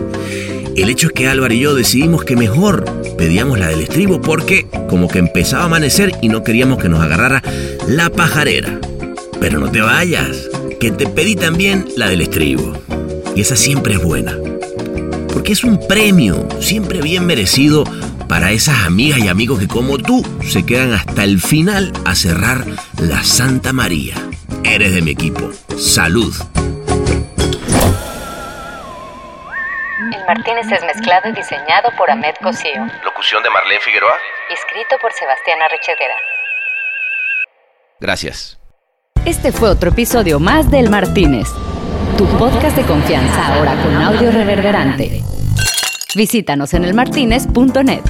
[0.77, 2.85] El hecho es que Álvaro y yo decidimos que mejor
[3.19, 7.01] pedíamos la del estribo porque como que empezaba a amanecer y no queríamos que nos
[7.01, 7.43] agarrara
[7.89, 8.79] la pajarera.
[9.41, 12.73] Pero no te vayas, que te pedí también la del estribo.
[13.35, 14.39] Y esa siempre es buena
[15.37, 17.85] porque es un premio siempre bien merecido
[18.27, 22.65] para esas amigas y amigos que como tú se quedan hasta el final a cerrar
[22.99, 24.15] la Santa María.
[24.65, 25.51] Eres de mi equipo.
[25.77, 26.35] Salud.
[30.11, 32.87] El Martínez es mezclado y diseñado por Ahmed Cosío.
[33.05, 34.17] Locución de Marlene Figueroa.
[34.49, 36.17] Escrito por Sebastián Arrechedera.
[38.01, 38.59] Gracias.
[39.27, 41.49] Este fue otro episodio más del Martínez
[42.17, 45.23] tu podcast de confianza ahora con audio reverberante.
[46.15, 48.01] Visítanos en elmartinez.net.